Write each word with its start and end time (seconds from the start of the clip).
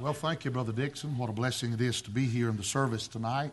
Well, 0.00 0.14
thank 0.14 0.46
you, 0.46 0.50
Brother 0.50 0.72
Dixon. 0.72 1.18
What 1.18 1.28
a 1.28 1.32
blessing 1.34 1.74
it 1.74 1.80
is 1.82 2.00
to 2.00 2.10
be 2.10 2.24
here 2.24 2.48
in 2.48 2.56
the 2.56 2.62
service 2.62 3.06
tonight. 3.06 3.52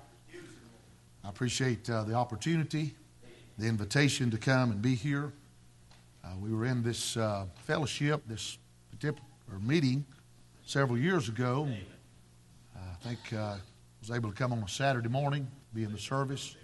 I 1.22 1.28
appreciate 1.28 1.90
uh, 1.90 2.04
the 2.04 2.14
opportunity, 2.14 2.96
the 3.58 3.68
invitation 3.68 4.32
to 4.32 4.38
come 4.38 4.72
and 4.72 4.82
be 4.82 4.96
here. 4.96 5.34
Uh, 6.24 6.30
we 6.40 6.54
were 6.54 6.66
in 6.66 6.84
this 6.84 7.18
uh, 7.18 7.48
fellowship, 7.66 8.22
this 8.28 8.60
particular 8.92 9.20
meeting, 9.60 10.06
several 10.66 10.98
years 10.98 11.28
ago. 11.28 11.68
Uh, 12.74 12.80
I 12.80 13.06
think 13.06 13.20
uh, 13.34 13.38
I 13.38 13.58
was 14.00 14.12
able 14.12 14.30
to 14.30 14.36
come 14.36 14.54
on 14.54 14.60
a 14.60 14.70
Saturday 14.70 15.10
morning, 15.10 15.50
be 15.74 15.84
in 15.84 15.92
the 15.92 16.00
service. 16.00 16.56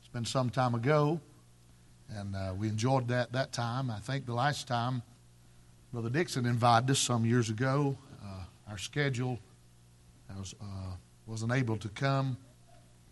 It's 0.00 0.08
been 0.08 0.24
some 0.24 0.50
time 0.50 0.74
ago, 0.74 1.20
and 2.10 2.34
uh, 2.34 2.54
we 2.58 2.66
enjoyed 2.66 3.06
that 3.06 3.30
that 3.30 3.52
time. 3.52 3.88
I 3.88 4.00
think 4.00 4.26
the 4.26 4.34
last 4.34 4.66
time 4.66 5.00
Brother 5.92 6.10
Dixon 6.10 6.44
invited 6.44 6.90
us 6.90 6.98
some 6.98 7.24
years 7.24 7.50
ago 7.50 7.96
our 8.72 8.78
schedule. 8.78 9.38
I 10.34 10.38
was, 10.38 10.54
uh, 10.58 10.94
wasn't 11.26 11.52
able 11.52 11.76
to 11.76 11.90
come 11.90 12.38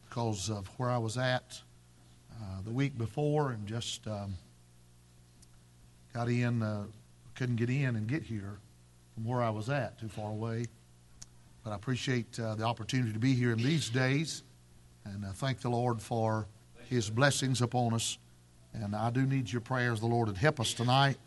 because 0.08 0.48
of 0.48 0.66
where 0.78 0.88
I 0.88 0.96
was 0.96 1.18
at 1.18 1.60
uh, 2.32 2.62
the 2.64 2.70
week 2.70 2.96
before 2.96 3.50
and 3.50 3.66
just 3.66 4.06
um, 4.06 4.32
got 6.14 6.30
in, 6.30 6.62
uh, 6.62 6.84
couldn't 7.34 7.56
get 7.56 7.68
in 7.68 7.96
and 7.96 8.06
get 8.06 8.22
here 8.22 8.56
from 9.12 9.26
where 9.26 9.42
I 9.42 9.50
was 9.50 9.68
at, 9.68 10.00
too 10.00 10.08
far 10.08 10.30
away. 10.30 10.64
But 11.62 11.72
I 11.72 11.74
appreciate 11.74 12.40
uh, 12.40 12.54
the 12.54 12.64
opportunity 12.64 13.12
to 13.12 13.18
be 13.18 13.34
here 13.34 13.52
in 13.52 13.58
these 13.58 13.90
days 13.90 14.44
and 15.04 15.26
I 15.26 15.32
thank 15.32 15.60
the 15.60 15.68
Lord 15.68 16.00
for 16.00 16.46
His 16.88 17.10
blessings 17.10 17.60
upon 17.60 17.92
us. 17.92 18.16
And 18.72 18.96
I 18.96 19.10
do 19.10 19.26
need 19.26 19.52
your 19.52 19.60
prayers. 19.60 20.00
The 20.00 20.06
Lord 20.06 20.28
would 20.28 20.38
help 20.38 20.58
us 20.58 20.72
tonight 20.72 21.18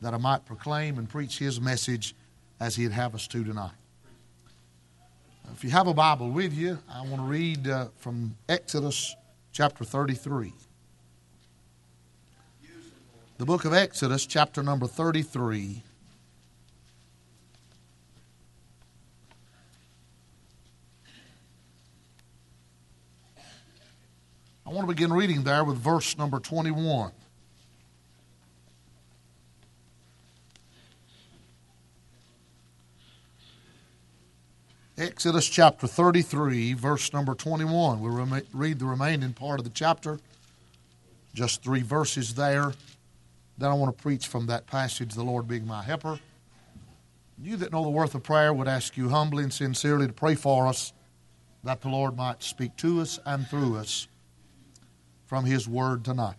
that 0.00 0.14
I 0.14 0.18
might 0.18 0.44
proclaim 0.46 0.98
and 0.98 1.08
preach 1.08 1.40
His 1.40 1.60
message 1.60 2.14
as 2.60 2.76
He'd 2.76 2.92
have 2.92 3.14
us 3.14 3.26
to 3.28 3.44
tonight. 3.44 3.72
If 5.52 5.62
you 5.62 5.70
have 5.70 5.86
a 5.86 5.94
Bible 5.94 6.30
with 6.30 6.52
you, 6.52 6.78
I 6.90 7.02
want 7.02 7.16
to 7.16 7.22
read 7.22 7.68
uh, 7.68 7.86
from 7.98 8.36
Exodus 8.48 9.14
chapter 9.52 9.84
33. 9.84 10.52
The 13.36 13.44
book 13.44 13.64
of 13.64 13.72
Exodus, 13.72 14.26
chapter 14.26 14.62
number 14.62 14.86
33. 14.86 15.82
I 24.66 24.70
want 24.70 24.88
to 24.88 24.94
begin 24.94 25.12
reading 25.12 25.44
there 25.44 25.62
with 25.62 25.76
verse 25.76 26.16
number 26.16 26.38
21. 26.40 27.12
Exodus 34.96 35.48
chapter 35.48 35.88
33, 35.88 36.74
verse 36.74 37.12
number 37.12 37.34
21. 37.34 38.00
We'll 38.00 38.42
read 38.52 38.78
the 38.78 38.84
remaining 38.84 39.32
part 39.32 39.58
of 39.58 39.64
the 39.64 39.72
chapter, 39.74 40.20
just 41.34 41.64
three 41.64 41.82
verses 41.82 42.34
there. 42.34 42.72
Then 43.58 43.70
I 43.70 43.74
want 43.74 43.96
to 43.96 44.00
preach 44.00 44.28
from 44.28 44.46
that 44.46 44.68
passage, 44.68 45.14
the 45.14 45.24
Lord 45.24 45.48
being 45.48 45.66
my 45.66 45.82
helper. 45.82 46.20
You 47.42 47.56
that 47.56 47.72
know 47.72 47.82
the 47.82 47.90
worth 47.90 48.14
of 48.14 48.22
prayer 48.22 48.54
would 48.54 48.68
ask 48.68 48.96
you 48.96 49.08
humbly 49.08 49.42
and 49.42 49.52
sincerely 49.52 50.06
to 50.06 50.12
pray 50.12 50.36
for 50.36 50.68
us 50.68 50.92
that 51.64 51.80
the 51.80 51.88
Lord 51.88 52.16
might 52.16 52.44
speak 52.44 52.76
to 52.76 53.00
us 53.00 53.18
and 53.26 53.48
through 53.48 53.76
us 53.76 54.06
from 55.26 55.44
His 55.44 55.66
Word 55.66 56.04
tonight. 56.04 56.36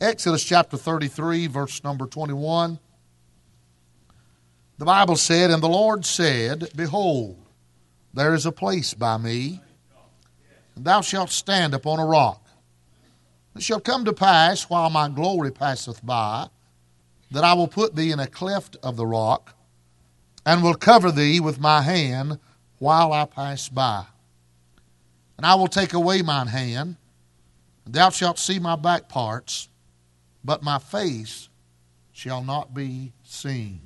Exodus 0.00 0.44
chapter 0.44 0.76
33, 0.76 1.48
verse 1.48 1.82
number 1.82 2.06
21. 2.06 2.78
The 4.78 4.84
Bible 4.84 5.16
said, 5.16 5.50
And 5.50 5.60
the 5.60 5.68
Lord 5.68 6.06
said, 6.06 6.70
Behold, 6.76 7.47
there 8.18 8.34
is 8.34 8.46
a 8.46 8.52
place 8.52 8.94
by 8.94 9.16
me, 9.16 9.60
and 10.74 10.84
thou 10.84 11.00
shalt 11.00 11.30
stand 11.30 11.72
upon 11.72 12.00
a 12.00 12.04
rock. 12.04 12.44
It 13.54 13.62
shall 13.62 13.80
come 13.80 14.04
to 14.04 14.12
pass, 14.12 14.68
while 14.68 14.90
my 14.90 15.08
glory 15.08 15.52
passeth 15.52 16.04
by, 16.04 16.48
that 17.30 17.44
I 17.44 17.52
will 17.52 17.68
put 17.68 17.94
thee 17.94 18.10
in 18.10 18.18
a 18.18 18.26
cleft 18.26 18.76
of 18.82 18.96
the 18.96 19.06
rock, 19.06 19.54
and 20.44 20.64
will 20.64 20.74
cover 20.74 21.12
thee 21.12 21.38
with 21.38 21.60
my 21.60 21.82
hand 21.82 22.40
while 22.78 23.12
I 23.12 23.24
pass 23.24 23.68
by. 23.68 24.06
And 25.36 25.46
I 25.46 25.54
will 25.54 25.68
take 25.68 25.92
away 25.92 26.22
mine 26.22 26.48
hand, 26.48 26.96
and 27.84 27.94
thou 27.94 28.10
shalt 28.10 28.40
see 28.40 28.58
my 28.58 28.74
back 28.74 29.08
parts, 29.08 29.68
but 30.42 30.62
my 30.64 30.78
face 30.78 31.48
shall 32.12 32.42
not 32.42 32.74
be 32.74 33.12
seen. 33.22 33.80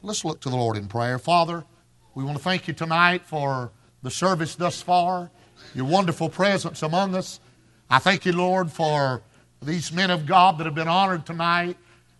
Let's 0.00 0.24
look 0.24 0.40
to 0.42 0.48
the 0.48 0.56
Lord 0.56 0.76
in 0.76 0.86
prayer. 0.86 1.18
Father, 1.18 1.64
we 2.14 2.22
want 2.22 2.36
to 2.36 2.42
thank 2.42 2.68
you 2.68 2.74
tonight 2.74 3.22
for 3.24 3.72
the 4.02 4.10
service 4.10 4.54
thus 4.54 4.80
far, 4.80 5.30
your 5.74 5.86
wonderful 5.86 6.28
presence 6.28 6.82
among 6.82 7.16
us. 7.16 7.40
I 7.90 7.98
thank 7.98 8.24
you, 8.24 8.32
Lord, 8.32 8.70
for 8.70 9.22
these 9.60 9.92
men 9.92 10.10
of 10.10 10.24
God 10.24 10.58
that 10.58 10.64
have 10.64 10.76
been 10.76 10.86
honored 10.86 11.26
tonight. 11.26 11.76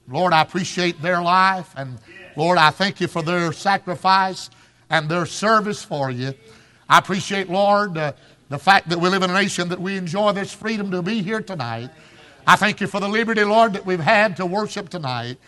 Lord, 0.08 0.32
I 0.32 0.42
appreciate 0.42 1.00
their 1.00 1.22
life. 1.22 1.72
And 1.76 1.98
Lord, 2.36 2.58
I 2.58 2.70
thank 2.70 3.00
you 3.00 3.06
for 3.06 3.22
their 3.22 3.52
sacrifice 3.52 4.50
and 4.90 5.08
their 5.08 5.26
service 5.26 5.84
for 5.84 6.10
you. 6.10 6.34
I 6.88 6.98
appreciate, 6.98 7.48
Lord, 7.48 7.96
uh, 7.96 8.14
the 8.48 8.58
fact 8.58 8.88
that 8.88 8.98
we 8.98 9.08
live 9.08 9.22
in 9.22 9.30
a 9.30 9.34
nation 9.34 9.68
that 9.68 9.80
we 9.80 9.96
enjoy 9.96 10.32
this 10.32 10.52
freedom 10.52 10.90
to 10.90 11.02
be 11.02 11.22
here 11.22 11.40
tonight. 11.40 11.90
I 12.46 12.56
thank 12.56 12.80
you 12.80 12.88
for 12.88 12.98
the 12.98 13.08
liberty, 13.08 13.44
Lord, 13.44 13.74
that 13.74 13.86
we've 13.86 14.00
had 14.00 14.36
to 14.38 14.46
worship 14.46 14.88
tonight. 14.88 15.38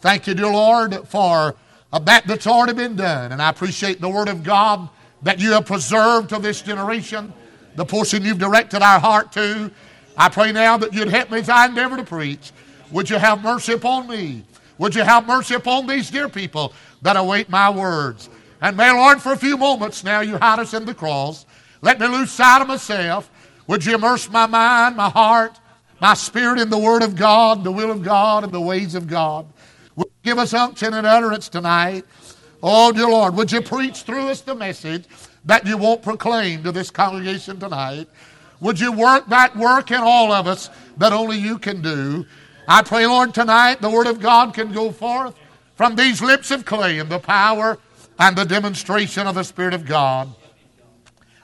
Thank 0.00 0.26
you, 0.26 0.34
dear 0.34 0.52
Lord, 0.52 1.08
for 1.08 1.56
that 2.00 2.26
that's 2.26 2.46
already 2.46 2.72
been 2.72 2.96
done. 2.96 3.32
And 3.32 3.40
I 3.40 3.50
appreciate 3.50 4.00
the 4.00 4.08
Word 4.08 4.28
of 4.28 4.42
God 4.42 4.88
that 5.22 5.38
you 5.38 5.52
have 5.52 5.66
preserved 5.66 6.30
to 6.30 6.38
this 6.38 6.60
generation, 6.60 7.32
the 7.76 7.84
portion 7.84 8.24
you've 8.24 8.38
directed 8.38 8.82
our 8.82 8.98
heart 8.98 9.32
to. 9.32 9.70
I 10.16 10.28
pray 10.28 10.52
now 10.52 10.76
that 10.78 10.92
you'd 10.92 11.08
help 11.08 11.30
me 11.30 11.38
as 11.38 11.48
I 11.48 11.66
endeavor 11.66 11.96
to 11.96 12.04
preach. 12.04 12.52
Would 12.90 13.10
you 13.10 13.16
have 13.16 13.42
mercy 13.42 13.72
upon 13.72 14.08
me? 14.08 14.44
Would 14.78 14.94
you 14.94 15.02
have 15.02 15.26
mercy 15.26 15.54
upon 15.54 15.86
these 15.86 16.10
dear 16.10 16.28
people 16.28 16.72
that 17.02 17.16
await 17.16 17.48
my 17.48 17.70
words? 17.70 18.28
And 18.60 18.76
may, 18.76 18.90
Lord, 18.92 19.20
for 19.20 19.32
a 19.32 19.36
few 19.36 19.56
moments 19.56 20.04
now 20.04 20.20
you 20.20 20.36
hide 20.38 20.58
us 20.58 20.74
in 20.74 20.84
the 20.84 20.94
cross. 20.94 21.46
Let 21.80 22.00
me 22.00 22.06
lose 22.06 22.30
sight 22.30 22.62
of 22.62 22.68
myself. 22.68 23.30
Would 23.66 23.84
you 23.84 23.94
immerse 23.94 24.28
my 24.30 24.46
mind, 24.46 24.96
my 24.96 25.10
heart, 25.10 25.58
my 26.00 26.14
spirit 26.14 26.58
in 26.58 26.70
the 26.70 26.78
Word 26.78 27.02
of 27.02 27.14
God, 27.14 27.62
the 27.64 27.72
will 27.72 27.90
of 27.90 28.02
God, 28.02 28.44
and 28.44 28.52
the 28.52 28.60
ways 28.60 28.94
of 28.94 29.06
God? 29.06 29.46
Would 29.96 30.08
give 30.22 30.38
us 30.38 30.54
unction 30.54 30.94
and 30.94 31.06
utterance 31.06 31.48
tonight? 31.48 32.04
Oh, 32.62 32.92
dear 32.92 33.08
Lord, 33.08 33.34
would 33.36 33.52
you 33.52 33.60
preach 33.60 34.02
through 34.02 34.28
us 34.28 34.40
the 34.40 34.54
message 34.54 35.04
that 35.44 35.66
you 35.66 35.76
won't 35.76 36.02
proclaim 36.02 36.62
to 36.62 36.72
this 36.72 36.90
congregation 36.90 37.58
tonight? 37.60 38.08
Would 38.60 38.80
you 38.80 38.92
work 38.92 39.28
that 39.28 39.56
work 39.56 39.90
in 39.90 40.00
all 40.00 40.32
of 40.32 40.46
us 40.46 40.70
that 40.96 41.12
only 41.12 41.36
you 41.36 41.58
can 41.58 41.82
do? 41.82 42.24
I 42.66 42.82
pray, 42.82 43.06
Lord, 43.06 43.34
tonight 43.34 43.80
the 43.80 43.90
Word 43.90 44.06
of 44.06 44.20
God 44.20 44.54
can 44.54 44.72
go 44.72 44.90
forth 44.90 45.34
from 45.74 45.96
these 45.96 46.22
lips 46.22 46.50
of 46.50 46.64
clay 46.64 46.98
in 46.98 47.08
the 47.08 47.18
power 47.18 47.78
and 48.18 48.36
the 48.36 48.44
demonstration 48.44 49.26
of 49.26 49.34
the 49.34 49.42
Spirit 49.42 49.74
of 49.74 49.84
God. 49.84 50.34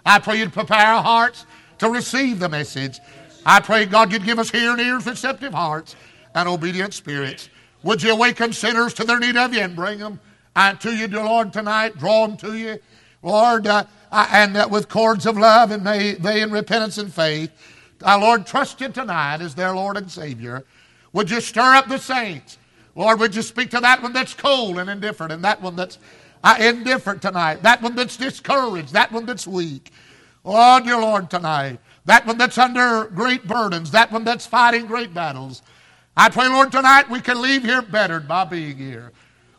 I 0.06 0.18
pray 0.18 0.38
you'd 0.38 0.52
prepare 0.52 0.86
our 0.86 1.02
hearts 1.02 1.44
to 1.78 1.90
receive 1.90 2.38
the 2.38 2.48
message. 2.48 2.98
I 3.44 3.60
pray, 3.60 3.86
God, 3.86 4.12
you'd 4.12 4.24
give 4.24 4.38
us 4.38 4.50
hearing 4.50 4.78
ears, 4.78 5.06
receptive 5.06 5.52
hearts, 5.52 5.96
and 6.34 6.48
obedient 6.48 6.94
spirits. 6.94 7.50
Would 7.82 8.02
you 8.02 8.12
awaken 8.12 8.52
sinners 8.52 8.92
to 8.94 9.04
their 9.04 9.18
need 9.18 9.36
of 9.36 9.54
you 9.54 9.60
and 9.60 9.74
bring 9.74 10.00
them 10.00 10.20
uh, 10.54 10.74
to 10.74 10.94
you, 10.94 11.08
dear 11.08 11.24
Lord, 11.24 11.52
tonight? 11.52 11.96
Draw 11.96 12.26
them 12.26 12.36
to 12.38 12.54
you, 12.54 12.78
Lord, 13.22 13.66
uh, 13.66 13.84
and 14.12 14.56
uh, 14.56 14.68
with 14.70 14.88
cords 14.88 15.24
of 15.24 15.38
love, 15.38 15.70
and 15.70 15.82
may 15.82 16.12
they 16.12 16.42
in 16.42 16.50
repentance 16.50 16.98
and 16.98 17.12
faith, 17.12 17.50
uh, 18.04 18.18
Lord, 18.18 18.46
trust 18.46 18.80
you 18.80 18.88
tonight 18.88 19.40
as 19.40 19.54
their 19.54 19.74
Lord 19.74 19.96
and 19.96 20.10
Savior. 20.10 20.64
Would 21.12 21.30
you 21.30 21.40
stir 21.40 21.74
up 21.74 21.88
the 21.88 21.98
saints? 21.98 22.58
Lord, 22.94 23.18
would 23.20 23.34
you 23.34 23.42
speak 23.42 23.70
to 23.70 23.80
that 23.80 24.02
one 24.02 24.12
that's 24.12 24.34
cold 24.34 24.78
and 24.78 24.90
indifferent, 24.90 25.32
and 25.32 25.42
that 25.44 25.62
one 25.62 25.76
that's 25.76 25.98
uh, 26.44 26.56
indifferent 26.58 27.22
tonight, 27.22 27.62
that 27.62 27.80
one 27.80 27.96
that's 27.96 28.16
discouraged, 28.16 28.92
that 28.92 29.12
one 29.12 29.26
that's 29.26 29.46
weak. 29.46 29.90
Oh, 30.44 30.80
dear 30.80 31.00
Lord, 31.00 31.30
tonight, 31.30 31.78
that 32.04 32.26
one 32.26 32.38
that's 32.38 32.58
under 32.58 33.04
great 33.06 33.46
burdens, 33.46 33.90
that 33.92 34.10
one 34.12 34.24
that's 34.24 34.46
fighting 34.46 34.86
great 34.86 35.14
battles. 35.14 35.62
I 36.16 36.28
pray, 36.28 36.48
Lord, 36.48 36.72
tonight 36.72 37.08
we 37.08 37.20
can 37.20 37.40
leave 37.40 37.64
here 37.64 37.82
bettered 37.82 38.26
by 38.26 38.44
being 38.44 38.76
here. 38.76 39.12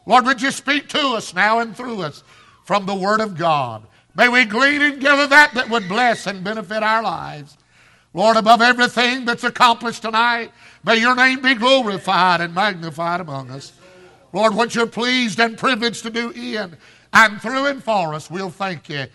Lord, 0.05 0.25
would 0.25 0.41
you 0.41 0.51
speak 0.51 0.89
to 0.89 0.99
us 1.09 1.33
now 1.33 1.59
and 1.59 1.75
through 1.75 2.01
us 2.01 2.23
from 2.65 2.85
the 2.85 2.95
Word 2.95 3.21
of 3.21 3.37
God? 3.37 3.87
May 4.15 4.27
we 4.27 4.45
glean 4.45 4.81
and 4.81 4.99
gather 4.99 5.27
that 5.27 5.53
that 5.53 5.69
would 5.69 5.87
bless 5.87 6.27
and 6.27 6.43
benefit 6.43 6.83
our 6.83 7.01
lives. 7.01 7.57
Lord, 8.13 8.35
above 8.35 8.61
everything 8.61 9.23
that's 9.23 9.45
accomplished 9.45 10.01
tonight, 10.01 10.51
may 10.83 10.97
your 10.97 11.15
name 11.15 11.41
be 11.41 11.55
glorified 11.55 12.41
and 12.41 12.53
magnified 12.53 13.21
among 13.21 13.51
us. 13.51 13.71
Lord, 14.33 14.53
what 14.53 14.75
you're 14.75 14.87
pleased 14.87 15.39
and 15.39 15.57
privileged 15.57 16.03
to 16.03 16.09
do 16.09 16.31
in 16.31 16.75
and 17.13 17.41
through 17.41 17.67
and 17.67 17.83
for 17.83 18.13
us, 18.13 18.29
we'll 18.29 18.49
thank 18.49 18.89
you. 18.89 19.05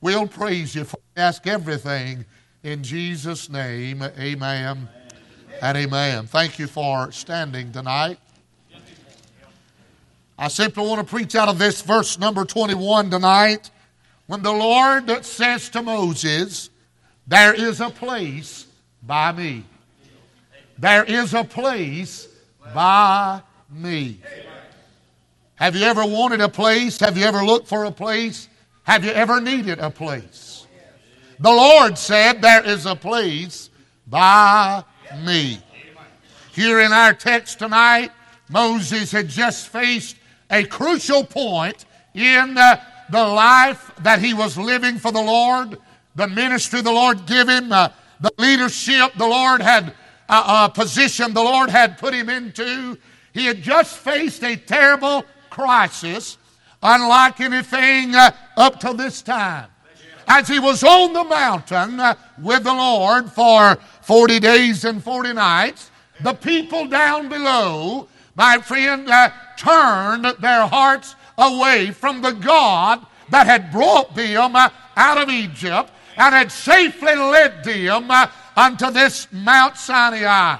We'll 0.00 0.26
praise 0.26 0.74
you 0.74 0.84
for 0.84 0.98
ask 1.16 1.46
everything 1.46 2.24
in 2.62 2.82
Jesus' 2.82 3.50
name. 3.50 4.02
Amen 4.02 4.88
and 5.62 5.76
amen. 5.78 6.26
Thank 6.26 6.58
you 6.58 6.66
for 6.66 7.10
standing 7.12 7.72
tonight. 7.72 8.18
I 10.38 10.48
simply 10.48 10.86
want 10.86 11.00
to 11.00 11.06
preach 11.06 11.34
out 11.34 11.48
of 11.48 11.58
this 11.58 11.80
verse 11.80 12.18
number 12.18 12.44
21 12.44 13.10
tonight. 13.10 13.70
when 14.26 14.42
the 14.42 14.52
Lord 14.52 15.24
says 15.24 15.68
to 15.70 15.82
Moses, 15.82 16.68
There 17.26 17.54
is 17.54 17.80
a 17.80 17.90
place 17.90 18.66
by 19.02 19.32
me. 19.32 19.64
There 20.78 21.04
is 21.04 21.32
a 21.32 21.44
place 21.44 22.28
by 22.74 23.40
me. 23.70 24.20
Have 25.54 25.74
you 25.74 25.84
ever 25.84 26.04
wanted 26.04 26.42
a 26.42 26.50
place? 26.50 27.00
Have 27.00 27.16
you 27.16 27.24
ever 27.24 27.42
looked 27.42 27.66
for 27.66 27.84
a 27.84 27.90
place? 27.90 28.48
Have 28.82 29.04
you 29.04 29.12
ever 29.12 29.40
needed 29.40 29.78
a 29.78 29.90
place? 29.90 30.66
The 31.38 31.50
Lord 31.50 31.96
said, 31.96 32.42
There 32.42 32.64
is 32.64 32.84
a 32.84 32.94
place 32.94 33.70
by 34.06 34.84
me. 35.24 35.58
Here 36.52 36.80
in 36.80 36.92
our 36.92 37.12
text 37.12 37.58
tonight, 37.58 38.10
Moses 38.48 39.12
had 39.12 39.28
just 39.28 39.68
faced 39.68 40.16
a 40.50 40.64
crucial 40.64 41.24
point 41.24 41.84
in 42.14 42.54
the 42.54 43.24
life 43.24 43.90
that 44.02 44.20
he 44.20 44.34
was 44.34 44.56
living 44.56 44.98
for 44.98 45.12
the 45.12 45.20
Lord, 45.20 45.78
the 46.14 46.28
ministry 46.28 46.80
the 46.80 46.92
Lord 46.92 47.26
gave 47.26 47.48
him, 47.48 47.72
uh, 47.72 47.90
the 48.20 48.32
leadership 48.38 49.12
the 49.16 49.26
Lord 49.26 49.60
had 49.60 49.94
uh, 50.28 50.42
uh, 50.46 50.68
positioned, 50.68 51.34
the 51.34 51.42
Lord 51.42 51.70
had 51.70 51.98
put 51.98 52.14
him 52.14 52.28
into. 52.28 52.98
He 53.32 53.44
had 53.44 53.62
just 53.62 53.98
faced 53.98 54.42
a 54.42 54.56
terrible 54.56 55.24
crisis, 55.50 56.38
unlike 56.82 57.40
anything 57.40 58.14
uh, 58.14 58.30
up 58.56 58.80
to 58.80 58.94
this 58.94 59.22
time. 59.22 59.68
As 60.26 60.48
he 60.48 60.58
was 60.58 60.82
on 60.82 61.12
the 61.12 61.24
mountain 61.24 62.00
uh, 62.00 62.14
with 62.42 62.64
the 62.64 62.74
Lord 62.74 63.30
for 63.30 63.76
40 64.02 64.40
days 64.40 64.84
and 64.84 65.02
40 65.02 65.32
nights, 65.34 65.90
the 66.20 66.34
people 66.34 66.86
down 66.88 67.28
below, 67.28 68.08
my 68.34 68.58
friend, 68.58 69.08
uh, 69.08 69.30
turned 69.56 70.24
their 70.40 70.66
hearts 70.66 71.14
away 71.38 71.90
from 71.90 72.22
the 72.22 72.32
God 72.32 73.06
that 73.30 73.46
had 73.46 73.70
brought 73.70 74.14
them 74.14 74.56
uh, 74.56 74.70
out 74.96 75.18
of 75.18 75.28
Egypt 75.28 75.90
and 76.16 76.34
had 76.34 76.50
safely 76.50 77.14
led 77.14 77.62
them 77.62 78.10
uh, 78.10 78.26
unto 78.56 78.90
this 78.90 79.28
Mount 79.30 79.76
Sinai. 79.76 80.58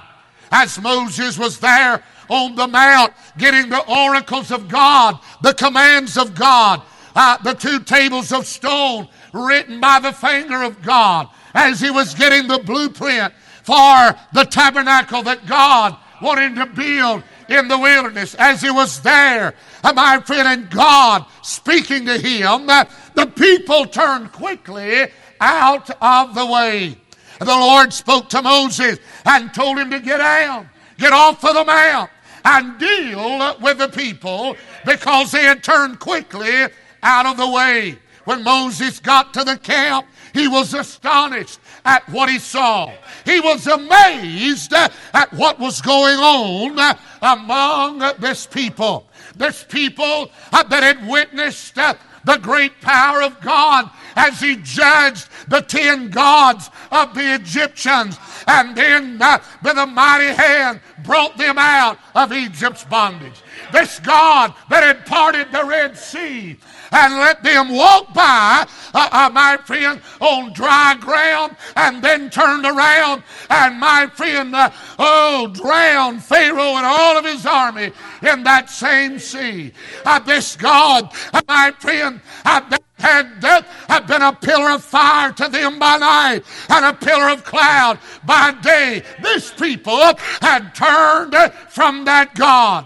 As 0.51 0.79
Moses 0.81 1.37
was 1.37 1.59
there 1.59 2.03
on 2.29 2.55
the 2.55 2.67
mount 2.67 3.13
getting 3.37 3.69
the 3.69 3.85
oracles 3.87 4.51
of 4.51 4.67
God, 4.67 5.19
the 5.41 5.53
commands 5.53 6.17
of 6.17 6.35
God, 6.35 6.81
uh, 7.17 7.35
the 7.37 7.55
two 7.55 7.79
tables 7.79 8.31
of 8.31 8.45
stone 8.45 9.09
written 9.33 9.79
by 9.79 9.99
the 9.99 10.13
finger 10.13 10.61
of 10.61 10.81
God, 10.83 11.27
as 11.55 11.81
he 11.81 11.89
was 11.89 12.13
getting 12.13 12.47
the 12.47 12.59
blueprint 12.59 13.33
for 13.63 14.15
the 14.33 14.45
tabernacle 14.47 15.23
that 15.23 15.47
God 15.47 15.97
wanted 16.21 16.55
to 16.55 16.67
build 16.67 17.23
in 17.49 17.67
the 17.67 17.77
wilderness, 17.77 18.35
as 18.35 18.61
he 18.61 18.69
was 18.69 19.01
there, 19.01 19.55
uh, 19.83 19.93
my 19.93 20.19
friend, 20.19 20.47
and 20.47 20.69
God 20.69 21.25
speaking 21.41 22.05
to 22.05 22.19
him, 22.19 22.69
uh, 22.69 22.85
the 23.15 23.25
people 23.25 23.85
turned 23.85 24.31
quickly 24.31 25.07
out 25.41 25.89
of 25.99 26.35
the 26.35 26.45
way. 26.45 26.97
The 27.39 27.45
Lord 27.45 27.93
spoke 27.93 28.29
to 28.29 28.43
Moses 28.43 28.99
and 29.25 29.51
told 29.55 29.79
him 29.79 29.89
to 29.89 29.99
get 29.99 30.17
down, 30.17 30.69
get 30.99 31.13
off 31.13 31.43
of 31.43 31.55
the 31.55 31.65
mount, 31.65 32.11
and 32.45 32.77
deal 32.77 33.57
with 33.59 33.79
the 33.79 33.89
people 33.89 34.55
because 34.85 35.31
they 35.31 35.43
had 35.43 35.63
turned 35.63 35.99
quickly 35.99 36.67
out 37.03 37.25
of 37.25 37.37
the 37.37 37.49
way. 37.49 37.97
When 38.25 38.43
Moses 38.43 38.99
got 38.99 39.33
to 39.35 39.45
the 39.45 39.57
camp, 39.57 40.05
he 40.33 40.49
was 40.49 40.73
astonished 40.73 41.59
at 41.85 42.07
what 42.09 42.29
he 42.29 42.39
saw. 42.39 42.91
He 43.23 43.39
was 43.39 43.65
amazed 43.67 44.73
at 44.73 45.33
what 45.33 45.59
was 45.59 45.79
going 45.79 46.17
on 46.17 46.97
among 47.21 47.99
this 48.19 48.45
people. 48.45 49.07
This 49.35 49.63
people 49.63 50.29
that 50.51 50.83
had 50.83 51.07
witnessed 51.07 51.75
the 51.75 52.37
great 52.41 52.81
power 52.81 53.21
of 53.21 53.39
God 53.39 53.89
as 54.17 54.41
he 54.41 54.57
judged 54.57 55.29
the 55.47 55.61
ten 55.61 56.09
gods 56.09 56.69
of 56.91 57.13
the 57.13 57.35
Egyptians 57.35 58.17
and 58.47 58.75
then 58.75 59.21
uh, 59.21 59.39
with 59.63 59.77
a 59.77 59.85
mighty 59.85 60.33
hand 60.33 60.79
brought 61.03 61.37
them 61.37 61.57
out 61.57 61.99
of 62.15 62.31
Egypt's 62.31 62.83
bondage. 62.85 63.41
This 63.71 63.99
God 63.99 64.53
that 64.69 64.83
had 64.83 65.05
parted 65.05 65.51
the 65.51 65.65
Red 65.65 65.97
Sea 65.97 66.57
and 66.91 67.13
let 67.15 67.43
them 67.43 67.69
walk 67.69 68.13
by, 68.13 68.65
uh, 68.93 69.09
uh, 69.11 69.29
my 69.33 69.57
friend, 69.57 70.01
on 70.19 70.53
dry 70.53 70.95
ground 70.99 71.55
and 71.75 72.03
then 72.03 72.29
turned 72.29 72.65
around 72.65 73.23
and, 73.49 73.79
my 73.79 74.07
friend, 74.07 74.55
uh, 74.55 74.71
oh, 74.97 75.47
drowned 75.47 76.23
Pharaoh 76.23 76.77
and 76.77 76.85
all 76.85 77.17
of 77.17 77.25
his 77.25 77.45
army 77.45 77.91
in 78.21 78.43
that 78.43 78.69
same 78.69 79.19
sea. 79.19 79.73
Uh, 80.05 80.19
this 80.19 80.55
God, 80.55 81.11
uh, 81.33 81.41
my 81.47 81.71
friend, 81.79 82.21
uh, 82.45 82.77
had 82.97 83.39
death 83.39 83.65
had 83.87 84.07
been 84.07 84.21
a 84.21 84.33
pillar 84.33 84.71
of 84.71 84.83
fire 84.83 85.31
to 85.31 85.47
them 85.47 85.79
by 85.79 85.97
night 85.97 86.43
and 86.69 86.85
a 86.85 86.93
pillar 86.93 87.29
of 87.29 87.43
cloud 87.43 87.99
by 88.25 88.51
day. 88.61 89.03
This 89.21 89.51
people 89.51 90.01
had 90.41 90.73
turned 90.73 91.35
from 91.69 92.05
that 92.05 92.33
God. 92.35 92.85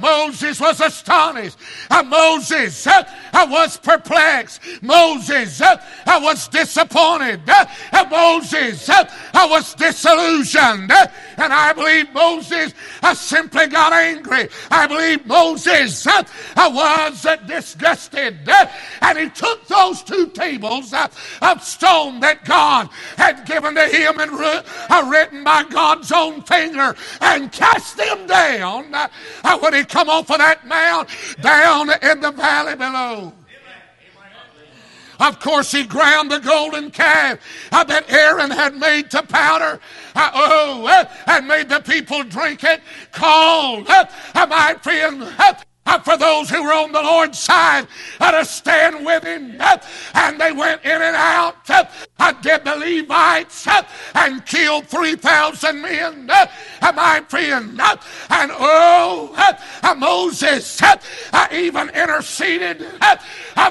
Moses 0.00 0.60
was 0.60 0.80
astonished. 0.80 1.56
Uh, 1.90 2.02
Moses 2.02 2.86
uh, 2.86 3.04
was 3.48 3.76
perplexed. 3.76 4.60
Moses 4.82 5.60
uh, 5.60 5.76
was 6.06 6.48
disappointed. 6.48 7.40
Uh, 7.48 8.04
Moses 8.10 8.88
uh, 8.88 9.04
was 9.34 9.74
disillusioned. 9.74 10.90
Uh, 10.90 11.06
and 11.36 11.52
I 11.52 11.72
believe 11.72 12.12
Moses 12.12 12.74
I 13.02 13.14
simply 13.14 13.66
got 13.68 13.92
angry. 13.92 14.48
I 14.70 14.86
believe 14.86 15.26
Moses 15.26 16.06
I 16.06 16.68
was 16.68 17.26
disgusted. 17.46 18.48
and 19.00 19.18
he 19.18 19.30
took 19.30 19.66
those 19.68 20.02
two 20.02 20.26
tables 20.28 20.92
of 20.92 21.62
stone 21.62 22.20
that 22.20 22.44
God 22.44 22.88
had 23.16 23.46
given 23.46 23.74
to 23.74 23.86
him 23.86 24.18
and 24.18 25.10
written 25.10 25.44
by 25.44 25.64
God's 25.64 26.10
own 26.12 26.42
finger 26.42 26.94
and 27.20 27.52
cast 27.52 27.96
them 27.96 28.26
down 28.26 28.92
when 29.60 29.74
he 29.74 29.83
come 29.84 30.08
off 30.08 30.30
of 30.30 30.38
that 30.38 30.66
mount 30.66 31.08
down 31.40 31.90
in 32.02 32.20
the 32.20 32.30
valley 32.32 32.76
below. 32.76 33.32
Of 35.20 35.38
course, 35.40 35.70
he 35.72 35.84
ground 35.84 36.30
the 36.30 36.40
golden 36.40 36.90
calf 36.90 37.38
uh, 37.70 37.84
that 37.84 38.10
Aaron 38.10 38.50
had 38.50 38.74
made 38.74 39.10
to 39.12 39.22
powder. 39.22 39.80
Uh, 40.14 40.30
oh, 40.34 40.86
uh, 40.86 41.04
and 41.26 41.46
made 41.46 41.68
the 41.68 41.80
people 41.80 42.24
drink 42.24 42.64
it. 42.64 42.80
Called, 43.12 43.88
uh, 43.88 44.06
my 44.34 44.76
friend, 44.82 45.22
uh, 45.86 45.98
for 46.00 46.16
those 46.16 46.50
who 46.50 46.62
were 46.62 46.72
on 46.72 46.92
the 46.92 47.02
Lord's 47.02 47.38
side 47.38 47.86
to 48.18 48.44
stand 48.44 49.04
with 49.04 49.24
him. 49.24 49.56
Uh, 49.60 49.78
and 50.14 50.40
they 50.40 50.52
went 50.52 50.84
in 50.84 51.02
and 51.02 51.16
out, 51.16 51.68
uh, 51.70 51.84
uh 52.18 52.32
did 52.42 52.64
the 52.64 52.76
Levites, 52.76 53.66
uh, 53.66 53.82
and 54.14 54.44
killed 54.46 54.86
3,000 54.86 55.80
men, 55.80 56.30
uh, 56.30 56.46
my 56.94 57.20
friend. 57.28 57.80
And 58.30 58.50
oh, 58.54 59.56
Moses 59.96 60.82
uh, 60.82 61.48
even 61.52 61.90
interceded 61.90 62.86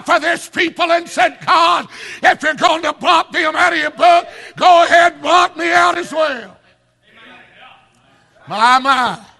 for 0.06 0.20
this 0.20 0.50
people 0.50 0.92
and 0.92 1.08
said, 1.08 1.38
God, 1.46 1.88
if 2.22 2.42
you're 2.44 2.54
going 2.56 2.84
to 2.84 2.94
blot 2.94 3.32
them 3.32 3.56
out 3.56 3.74
of 3.74 3.80
your 3.80 3.92
book, 3.92 4.28
go 4.56 4.84
ahead, 4.84 5.22
blot 5.22 5.58
me 5.58 5.72
out 5.72 5.98
as 5.98 6.12
well. 6.12 6.58
My, 8.48 8.80
my. 8.80 9.33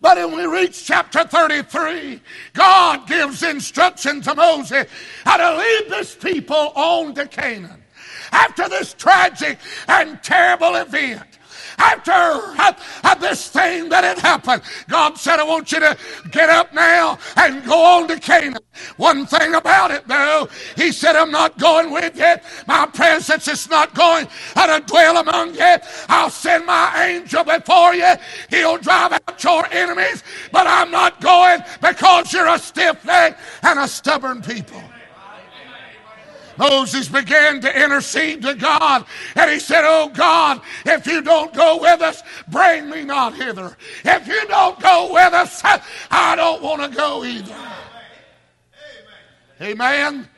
But 0.00 0.16
when 0.16 0.36
we 0.36 0.46
reach 0.46 0.84
chapter 0.84 1.24
33, 1.24 2.20
God 2.52 3.08
gives 3.08 3.42
instruction 3.42 4.20
to 4.22 4.34
Moses 4.34 4.86
how 5.24 5.36
to 5.36 5.58
lead 5.58 5.90
this 5.90 6.14
people 6.14 6.72
on 6.74 7.14
to 7.14 7.26
Canaan. 7.26 7.82
After 8.30 8.68
this 8.68 8.94
tragic 8.94 9.58
and 9.88 10.22
terrible 10.22 10.76
event, 10.76 11.37
after 11.78 13.18
this 13.20 13.48
thing 13.48 13.88
that 13.88 14.04
had 14.04 14.18
happened, 14.18 14.62
God 14.88 15.18
said, 15.18 15.40
I 15.40 15.44
want 15.44 15.72
you 15.72 15.80
to 15.80 15.96
get 16.30 16.48
up 16.48 16.72
now 16.72 17.18
and 17.36 17.64
go 17.64 17.84
on 17.84 18.08
to 18.08 18.18
Canaan. 18.18 18.62
One 18.96 19.26
thing 19.26 19.54
about 19.54 19.90
it, 19.90 20.06
though, 20.06 20.48
He 20.76 20.92
said, 20.92 21.16
I'm 21.16 21.30
not 21.30 21.58
going 21.58 21.90
with 21.90 22.16
you. 22.16 22.36
My 22.66 22.86
presence 22.86 23.48
is 23.48 23.68
not 23.68 23.94
going 23.94 24.26
to 24.54 24.82
dwell 24.86 25.16
among 25.18 25.54
you. 25.54 25.76
I'll 26.08 26.30
send 26.30 26.66
my 26.66 27.06
angel 27.06 27.44
before 27.44 27.94
you. 27.94 28.14
He'll 28.50 28.78
drive 28.78 29.12
out 29.12 29.42
your 29.42 29.66
enemies, 29.72 30.22
but 30.52 30.66
I'm 30.66 30.90
not 30.90 31.20
going 31.20 31.60
because 31.80 32.32
you're 32.32 32.48
a 32.48 32.58
stiff 32.58 33.04
neck 33.04 33.38
and 33.62 33.78
a 33.78 33.88
stubborn 33.88 34.42
people. 34.42 34.82
Moses 36.58 37.08
began 37.08 37.60
to 37.60 37.82
intercede 37.82 38.42
to 38.42 38.54
God, 38.54 39.06
and 39.34 39.50
he 39.50 39.58
said, 39.58 39.82
Oh 39.84 40.08
God, 40.08 40.60
if 40.84 41.06
you 41.06 41.22
don't 41.22 41.54
go 41.54 41.80
with 41.80 42.00
us, 42.00 42.22
bring 42.48 42.90
me 42.90 43.04
not 43.04 43.34
hither. 43.34 43.76
If 44.04 44.26
you 44.26 44.46
don't 44.46 44.78
go 44.80 45.12
with 45.12 45.32
us, 45.32 45.62
I 46.10 46.36
don't 46.36 46.62
want 46.62 46.82
to 46.82 46.96
go 46.96 47.24
either. 47.24 47.56
Amen. 49.60 50.28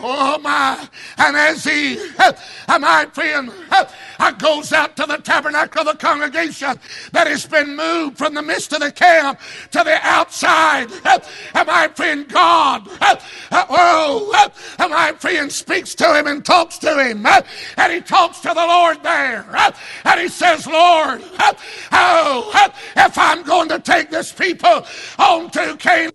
Oh 0.00 0.38
my. 0.38 0.88
And 1.18 1.36
as 1.36 1.64
he, 1.64 1.98
uh, 2.18 2.32
my 2.78 3.06
friend, 3.12 3.50
uh, 3.70 4.30
goes 4.32 4.72
out 4.72 4.96
to 4.96 5.06
the 5.06 5.18
tabernacle 5.18 5.82
of 5.82 5.86
the 5.86 5.94
congregation 5.94 6.78
that 7.12 7.26
has 7.26 7.46
been 7.46 7.76
moved 7.76 8.18
from 8.18 8.34
the 8.34 8.42
midst 8.42 8.72
of 8.72 8.80
the 8.80 8.90
camp 8.90 9.38
to 9.70 9.82
the 9.84 9.98
outside, 10.02 10.88
uh, 11.04 11.18
and 11.54 11.66
my 11.66 11.88
friend 11.88 12.28
God, 12.28 12.88
oh, 13.52 14.50
my 14.78 15.12
friend 15.12 15.52
speaks 15.52 15.94
to 15.96 16.18
him 16.18 16.26
and 16.26 16.44
talks 16.44 16.78
to 16.78 17.02
him, 17.04 17.24
and 17.26 17.92
he 17.92 18.00
talks 18.00 18.40
to 18.40 18.48
the 18.48 18.54
Lord 18.54 19.02
there, 19.02 19.44
and 20.04 20.20
he 20.20 20.28
says, 20.28 20.66
Lord, 20.66 21.22
oh, 21.92 22.70
if 22.96 23.18
I'm 23.18 23.42
going 23.42 23.68
to 23.68 23.78
take 23.78 24.10
this 24.10 24.32
people 24.32 24.86
on 25.18 25.50
to 25.50 25.76
Canaan, 25.78 26.12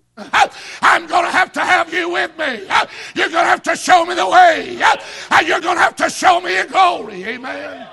I'm 0.82 1.06
going 1.06 1.24
to 1.24 1.30
have 1.30 1.52
to 1.52 1.60
have 1.60 1.92
you 1.92 2.10
with 2.10 2.36
me. 2.38 2.66
You're 3.14 3.30
going 3.30 3.44
to 3.44 3.50
have 3.50 3.62
to 3.64 3.76
show 3.76 4.04
me 4.04 4.14
the 4.14 4.28
way. 4.28 4.80
And 5.30 5.46
you're 5.48 5.60
going 5.60 5.76
to 5.76 5.82
have 5.82 5.96
to 5.96 6.10
show 6.10 6.40
me 6.40 6.54
your 6.54 6.66
glory. 6.66 7.24
Amen. 7.24 7.86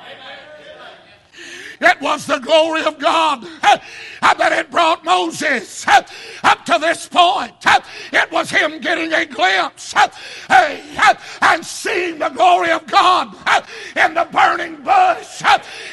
It 1.82 2.01
was 2.01 2.25
the 2.25 2.39
glory 2.39 2.84
of 2.84 2.98
God 3.00 3.46
eh, 3.63 3.77
that 4.22 4.51
it 4.51 4.72
brought 4.72 5.03
Moses 5.03 5.88
eh, 5.88 6.01
up 6.44 6.65
to 6.65 6.77
this 6.79 7.08
point. 7.08 7.53
Eh. 7.65 7.79
It 8.13 8.32
was 8.32 8.50
him 8.50 8.79
getting 8.79 9.13
a 9.13 9.25
glimpse 9.25 9.94
and 10.50 11.65
seeing 11.65 12.20
the 12.20 12.29
glory 12.29 12.72
of 12.72 12.86
God 12.88 13.36
in 13.96 14.13
the 14.13 14.27
burning 14.32 14.77
bush 14.84 15.41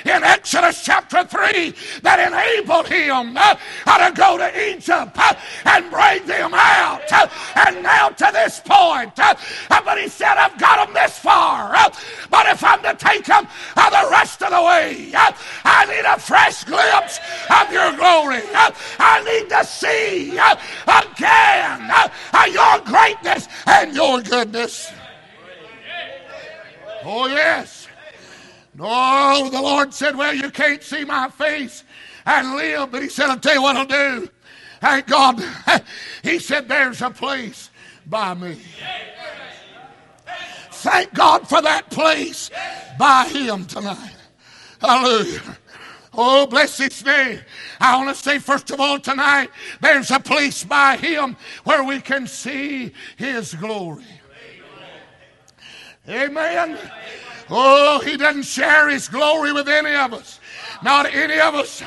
in 0.04 0.22
Exodus 0.22 0.84
chapter 0.84 1.24
3 1.24 1.74
that 2.02 2.18
enabled 2.18 2.88
him 2.88 3.34
to 3.34 4.12
go 4.14 4.38
to 4.38 4.70
Egypt 4.70 5.18
and 5.64 5.90
bring 5.90 6.26
them 6.26 6.52
out. 6.54 7.02
And 7.56 7.82
now 7.82 8.08
to 8.10 8.30
this 8.32 8.60
point, 8.64 9.14
but 9.16 9.98
he 9.98 10.08
said, 10.08 10.36
I've 10.36 10.58
got 10.58 10.84
them 10.84 10.94
this 10.94 11.18
far. 11.18 11.72
But 12.30 12.46
if 12.46 12.64
I'm 12.64 12.82
to 12.82 12.94
take 12.94 13.24
them 13.24 13.46
uh, 13.76 13.90
the 13.90 14.10
rest 14.10 14.42
of 14.42 14.50
the 14.50 14.62
way, 14.62 15.12
I 15.74 15.86
need 15.86 16.04
a 16.04 16.18
fresh 16.18 16.64
glimpse 16.64 17.18
of 17.48 17.72
your 17.72 17.92
glory. 17.96 18.42
I 18.98 19.22
need 19.24 19.48
to 19.48 19.64
see 19.64 20.38
again 20.86 21.90
your 22.52 22.78
greatness 22.80 23.48
and 23.66 23.94
your 23.94 24.20
goodness. 24.20 24.92
Oh, 27.04 27.26
yes. 27.26 27.88
No, 28.74 29.48
the 29.50 29.60
Lord 29.60 29.92
said, 29.92 30.16
Well, 30.16 30.34
you 30.34 30.50
can't 30.50 30.82
see 30.82 31.04
my 31.04 31.28
face 31.28 31.84
and 32.24 32.56
live. 32.56 32.90
But 32.92 33.02
He 33.02 33.08
said, 33.08 33.26
I'll 33.26 33.38
tell 33.38 33.54
you 33.54 33.62
what 33.62 33.76
I'll 33.76 33.86
do. 33.86 34.28
Thank 34.80 35.06
God. 35.06 35.42
He 36.22 36.38
said, 36.38 36.68
There's 36.68 37.02
a 37.02 37.10
place 37.10 37.70
by 38.06 38.34
me. 38.34 38.58
Thank 40.70 41.14
God 41.14 41.48
for 41.48 41.60
that 41.62 41.90
place 41.90 42.50
by 42.98 43.28
Him 43.28 43.64
tonight. 43.66 44.16
Hallelujah. 44.80 45.58
Oh, 46.14 46.46
bless 46.46 46.76
his 46.76 47.04
name. 47.04 47.40
I 47.80 47.96
want 47.96 48.14
to 48.14 48.22
say, 48.22 48.38
first 48.38 48.70
of 48.70 48.80
all, 48.80 48.98
tonight, 48.98 49.50
there's 49.80 50.10
a 50.10 50.20
place 50.20 50.62
by 50.62 50.96
him 50.96 51.36
where 51.64 51.82
we 51.82 52.00
can 52.00 52.26
see 52.26 52.92
his 53.16 53.54
glory. 53.54 54.04
Amen. 56.08 56.78
Oh, 57.48 58.00
he 58.00 58.16
doesn't 58.16 58.44
share 58.44 58.88
his 58.88 59.08
glory 59.08 59.52
with 59.52 59.68
any 59.68 59.94
of 59.94 60.12
us. 60.12 60.40
Not 60.82 61.06
any 61.12 61.38
of 61.38 61.54
us 61.54 61.82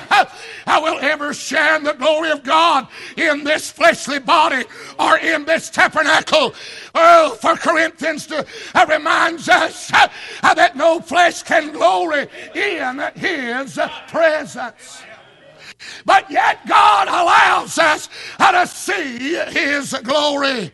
I 0.66 0.80
will 0.80 1.00
ever 1.00 1.34
share 1.34 1.76
in 1.76 1.84
the 1.84 1.94
glory 1.94 2.32
of 2.32 2.44
God 2.44 2.88
in 3.18 3.44
this 3.44 3.72
fleshly 3.72 4.20
body 4.20 4.66
or 4.98 5.18
in 5.18 5.46
this 5.46 5.70
tabernacle. 5.70 6.54
Oh, 6.94 7.38
for 7.42 7.56
Corinthians 7.56 8.28
to, 8.28 8.46
uh, 8.74 8.86
reminds 8.88 9.50
us 9.50 9.92
uh, 9.94 10.54
that 10.54 10.76
no 10.76 11.00
flesh 11.00 11.44
can 11.44 11.72
glory 11.74 12.28
in 12.54 13.02
his 13.16 13.80
presence. 14.08 15.04
But 16.06 16.32
yet 16.32 16.66
God 16.68 17.08
allows 17.08 17.78
us 17.78 18.10
uh, 18.40 18.52
to 18.52 18.68
see 18.68 19.36
his 19.52 19.94
glory. 20.04 20.72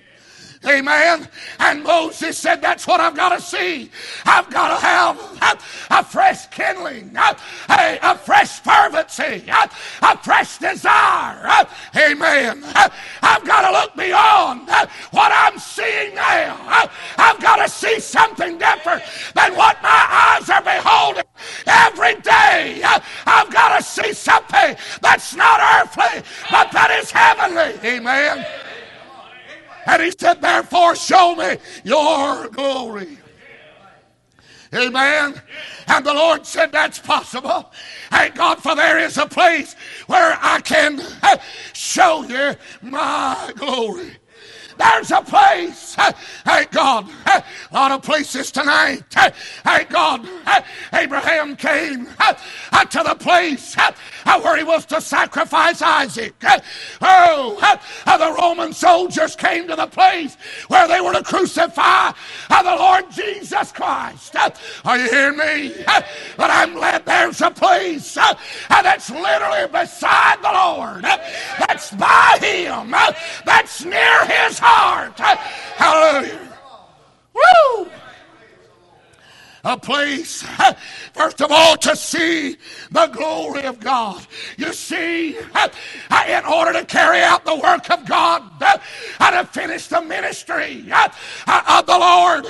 Amen. 0.67 1.27
And 1.59 1.83
Moses 1.83 2.37
said, 2.37 2.61
That's 2.61 2.85
what 2.85 2.99
I've 2.99 3.15
got 3.15 3.29
to 3.29 3.41
see. 3.41 3.89
I've 4.25 4.49
got 4.51 4.79
to 4.79 4.85
have 4.85 5.59
a, 5.89 6.03
fresh 6.03 6.45
kindling, 6.47 7.15
a, 7.15 7.35
a 8.01 8.15
fresh 8.17 8.59
fervency, 8.59 9.43
a, 9.49 10.17
fresh 10.19 10.59
desire. 10.59 11.67
Amen. 11.97 12.63
I've 13.23 13.43
got 13.43 13.69
to 13.69 13.71
look 13.71 13.95
beyond 13.95 14.67
what 15.11 15.31
I'm 15.33 15.57
seeing 15.57 16.13
now. 16.13 16.89
I've 17.17 17.41
got 17.41 17.55
to 17.55 17.69
see 17.69 17.99
something 17.99 18.59
different 18.59 19.01
than 19.33 19.55
what 19.55 19.81
my 19.81 20.37
eyes 20.39 20.47
are 20.47 20.61
beholding 20.61 21.23
every 21.65 22.21
day. 22.21 22.83
I've 23.25 23.51
got 23.51 23.79
to 23.79 23.83
see 23.83 24.13
something 24.13 24.75
that's 25.01 25.35
not 25.35 25.59
earthly, 25.59 26.21
but 26.51 26.71
that 26.71 26.91
is 27.01 27.09
heavenly. 27.09 27.79
Amen. 27.83 28.45
And 29.85 30.01
he 30.01 30.11
said, 30.11 30.41
Therefore, 30.41 30.95
show 30.95 31.35
me 31.35 31.57
your 31.83 32.47
glory. 32.49 33.17
Amen. 34.73 35.41
And 35.87 36.05
the 36.05 36.13
Lord 36.13 36.45
said, 36.45 36.71
That's 36.71 36.99
possible. 36.99 37.71
Thank 38.09 38.35
God, 38.35 38.63
for 38.63 38.75
there 38.75 38.99
is 38.99 39.17
a 39.17 39.25
place 39.25 39.75
where 40.07 40.37
I 40.41 40.61
can 40.61 41.01
eh, 41.23 41.37
show 41.73 42.23
you 42.23 42.55
my 42.81 43.51
glory. 43.55 44.17
There's 44.81 45.11
a 45.11 45.21
place. 45.21 45.95
Thank 46.43 46.71
God. 46.71 47.07
A 47.27 47.43
lot 47.71 47.91
of 47.91 48.01
places 48.01 48.51
tonight. 48.51 49.03
Thank 49.09 49.89
God. 49.89 50.27
Abraham 50.91 51.55
came 51.55 52.07
uh, 52.19 52.85
to 52.85 53.03
the 53.03 53.15
place 53.15 53.77
uh, 53.77 54.41
where 54.41 54.57
he 54.57 54.63
was 54.63 54.85
to 54.87 54.99
sacrifice 54.99 55.83
Isaac. 55.83 56.33
Oh, 56.99 57.59
uh, 58.07 58.17
the 58.17 58.35
Roman 58.41 58.73
soldiers 58.73 59.35
came 59.35 59.67
to 59.67 59.75
the 59.75 59.85
place 59.85 60.35
where 60.67 60.87
they 60.87 60.99
were 60.99 61.13
to 61.13 61.23
crucify 61.23 62.11
the 62.49 62.75
Lord 62.75 63.05
Jesus 63.11 63.71
Christ. 63.71 64.35
Are 64.83 64.97
you 64.97 65.09
hearing 65.09 65.37
me? 65.37 65.73
But 66.37 66.49
I'm 66.49 66.73
glad 66.73 67.05
there's 67.05 67.41
a 67.41 67.51
place 67.51 68.15
that's 68.15 69.11
literally 69.11 69.67
beside 69.67 70.41
the 70.41 70.51
Lord, 70.51 71.03
that's 71.03 71.91
by 71.91 72.39
Him, 72.41 72.91
that's 73.45 73.85
near 73.85 74.25
His 74.25 74.57
heart 74.57 74.70
heart. 74.71 75.19
Hallelujah. 75.19 76.49
Woo! 77.33 77.91
a 79.63 79.77
place, 79.77 80.43
first 81.13 81.41
of 81.41 81.51
all, 81.51 81.77
to 81.77 81.95
see 81.95 82.57
the 82.91 83.07
glory 83.07 83.63
of 83.63 83.79
God. 83.79 84.25
You 84.57 84.73
see, 84.73 85.37
in 85.37 86.45
order 86.45 86.73
to 86.73 86.85
carry 86.85 87.21
out 87.21 87.45
the 87.45 87.55
work 87.55 87.89
of 87.91 88.05
God 88.05 88.43
and 89.19 89.35
to 89.35 89.45
finish 89.51 89.87
the 89.87 90.01
ministry 90.01 90.91
of 90.91 91.85
the 91.85 91.97
Lord, 91.97 92.45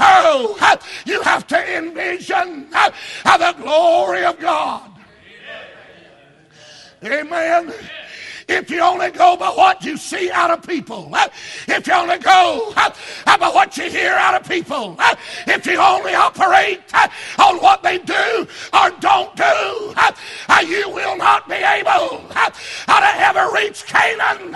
oh, 0.00 0.78
you 1.04 1.20
have 1.22 1.46
to 1.48 1.76
envision 1.76 2.70
the 2.70 3.54
glory 3.58 4.24
of 4.24 4.38
God. 4.38 4.90
Amen. 7.02 7.72
If 8.50 8.68
you 8.68 8.80
only 8.80 9.12
go 9.12 9.36
by 9.36 9.50
what 9.50 9.84
you 9.84 9.96
see 9.96 10.28
out 10.28 10.50
of 10.50 10.66
people, 10.66 11.08
if 11.68 11.86
you 11.86 11.92
only 11.92 12.18
go 12.18 12.72
by 12.74 13.50
what 13.54 13.76
you 13.76 13.88
hear 13.88 14.12
out 14.12 14.34
of 14.34 14.48
people, 14.48 14.96
if 15.46 15.64
you 15.66 15.78
only 15.78 16.14
operate 16.14 16.80
on 17.38 17.58
what 17.58 17.84
they 17.84 17.98
do 17.98 18.48
or 18.72 18.90
don't 18.98 19.36
do, 19.36 19.94
you 20.66 20.90
will 20.90 21.16
not 21.16 21.48
be 21.48 21.54
able 21.54 22.18
to 22.28 23.10
ever 23.22 23.54
reach 23.54 23.86
Canaan, 23.86 24.52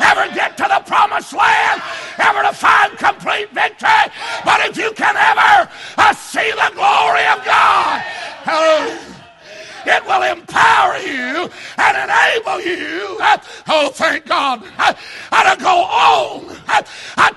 ever 0.00 0.34
get 0.34 0.58
to 0.58 0.64
the 0.64 0.82
promised 0.86 1.32
land, 1.32 1.82
ever 2.18 2.42
to 2.42 2.52
find 2.52 2.92
complete 2.98 3.50
victory. 3.52 4.12
But 4.44 4.68
if 4.68 4.76
you 4.76 4.92
can 4.92 5.16
ever 5.16 5.66
see 6.14 6.50
the 6.50 6.70
glory 6.74 7.26
of 7.26 7.42
God, 7.44 8.00
hallelujah. 8.44 9.19
It 9.86 10.04
will 10.04 10.22
empower 10.22 10.98
you 10.98 11.50
and 11.78 12.10
enable 12.10 12.60
you, 12.60 13.18
uh, 13.20 13.38
oh, 13.68 13.90
thank 13.90 14.26
God, 14.26 14.62
uh, 14.78 14.94
uh, 15.32 15.54
to 15.54 15.62
go 15.62 15.82
on 15.84 16.56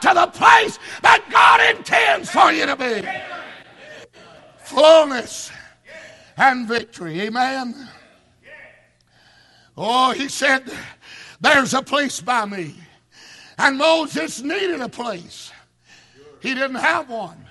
to 0.03 0.13
the 0.13 0.27
place 0.27 0.79
that 1.01 1.23
God 1.31 1.77
intends 1.77 2.29
for 2.29 2.51
you 2.51 2.65
to 2.65 2.75
be. 2.75 3.07
Fullness 4.57 5.51
and 6.35 6.67
victory. 6.67 7.21
Amen. 7.21 7.89
Oh, 9.77 10.11
he 10.11 10.27
said, 10.27 10.69
There's 11.39 11.73
a 11.73 11.81
place 11.81 12.19
by 12.19 12.45
me. 12.45 12.75
And 13.57 13.77
Moses 13.77 14.41
needed 14.41 14.81
a 14.81 14.89
place, 14.89 15.51
he 16.41 16.53
didn't 16.53 16.75
have 16.75 17.09
one. 17.09 17.45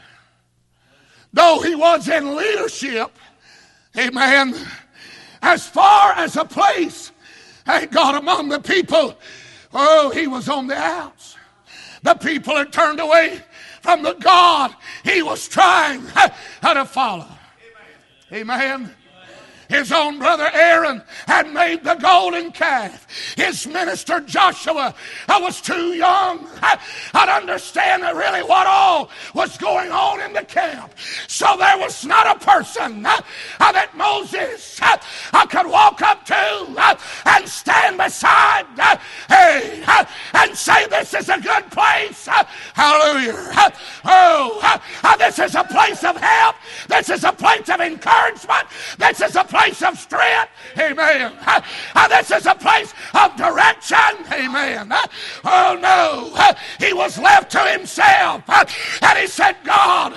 Though 1.32 1.60
he 1.62 1.74
was 1.74 2.08
in 2.08 2.36
leadership, 2.36 3.10
amen, 3.98 4.54
as 5.42 5.66
far 5.66 6.12
as 6.12 6.36
a 6.36 6.44
place, 6.44 7.12
thank 7.64 7.90
God, 7.90 8.14
among 8.14 8.48
the 8.48 8.60
people, 8.60 9.16
oh, 9.72 10.10
he 10.10 10.26
was 10.26 10.48
on 10.48 10.66
the 10.66 10.76
outs. 10.76 11.36
The 12.02 12.14
people 12.14 12.56
had 12.56 12.72
turned 12.72 13.00
away 13.00 13.40
from 13.80 14.02
the 14.02 14.14
God 14.14 14.74
he 15.04 15.22
was 15.22 15.48
trying 15.48 16.02
to 16.62 16.84
follow. 16.84 17.28
Amen. 18.32 18.94
His 19.68 19.92
own 19.92 20.18
brother 20.18 20.50
Aaron 20.52 21.02
had 21.26 21.52
made 21.52 21.84
the 21.84 21.94
golden 21.94 22.52
calf. 22.52 23.06
His 23.36 23.66
minister 23.66 24.20
Joshua 24.20 24.94
I 25.28 25.40
was 25.40 25.60
too 25.60 25.94
young. 25.94 26.46
I'd 26.62 27.28
understand 27.28 28.02
really 28.02 28.42
what 28.42 28.66
all 28.66 29.10
was 29.34 29.56
going 29.56 29.90
on 29.90 30.20
in 30.20 30.32
the 30.32 30.44
camp. 30.44 30.92
So 31.28 31.56
there 31.56 31.78
was 31.78 32.04
not 32.04 32.36
a 32.36 32.44
person 32.44 33.04
uh, 33.06 33.20
uh 33.60 33.72
that 33.72 33.96
Moses 33.96 34.80
uh, 34.82 35.46
could 35.46 35.66
walk 35.66 36.02
up 36.02 36.24
to 36.26 36.34
uh, 36.34 36.96
and 37.26 37.48
stand 37.48 37.98
beside 37.98 38.66
uh, 38.78 38.96
hey, 39.28 39.82
uh, 39.86 40.04
and 40.34 40.56
say, 40.56 40.86
This 40.88 41.14
is 41.14 41.28
a 41.28 41.40
good 41.40 41.70
place. 41.70 42.26
Hallelujah. 42.74 43.72
Oh, 44.04 44.80
this 45.18 45.38
is 45.38 45.54
a 45.54 45.64
place 45.64 46.04
of 46.04 46.16
help. 46.16 46.56
This 46.88 47.10
is 47.10 47.24
a 47.24 47.32
place 47.32 47.68
of 47.68 47.80
encouragement. 47.80 48.66
This 48.98 49.20
is 49.20 49.36
a 49.36 49.44
place 49.52 49.82
of 49.82 49.98
strength. 49.98 50.48
Amen. 50.78 51.32
This 52.08 52.30
is 52.30 52.46
a 52.46 52.54
place 52.54 52.94
of 53.12 53.36
direction. 53.36 54.16
Amen. 54.32 54.90
Oh 55.44 55.76
no. 55.78 56.32
He 56.78 56.94
was 56.94 57.18
left 57.18 57.52
to 57.52 57.60
himself. 57.60 58.42
And 59.02 59.18
he 59.18 59.26
said, 59.26 59.56
God, 59.62 60.14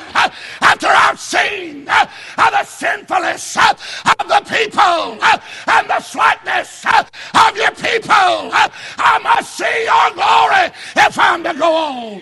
after 0.62 0.88
I've 0.88 1.20
seen 1.20 1.84
the 1.84 2.64
sinfulness 2.64 3.58
of 3.58 4.28
the 4.30 4.42
people 4.48 5.20
and 5.68 5.90
the 5.90 6.00
slackness 6.00 6.86
of 6.86 7.58
your 7.58 7.72
people, 7.72 8.50
I 8.54 9.20
must 9.22 9.58
see 9.58 9.84
your 9.84 10.12
glory 10.16 10.72
if 10.96 11.20
I'm 11.20 11.44
to 11.44 11.54
go 11.54 11.76
on. 11.76 12.22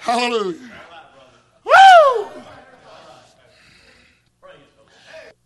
Hallelujah. 0.00 0.70
Woo! 1.64 2.31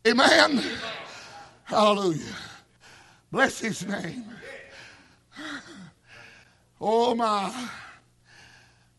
Amen. 0.06 0.62
Hallelujah. 1.64 2.36
Bless 3.32 3.58
his 3.58 3.84
name. 3.86 4.24
Oh 6.80 7.14
my. 7.14 7.68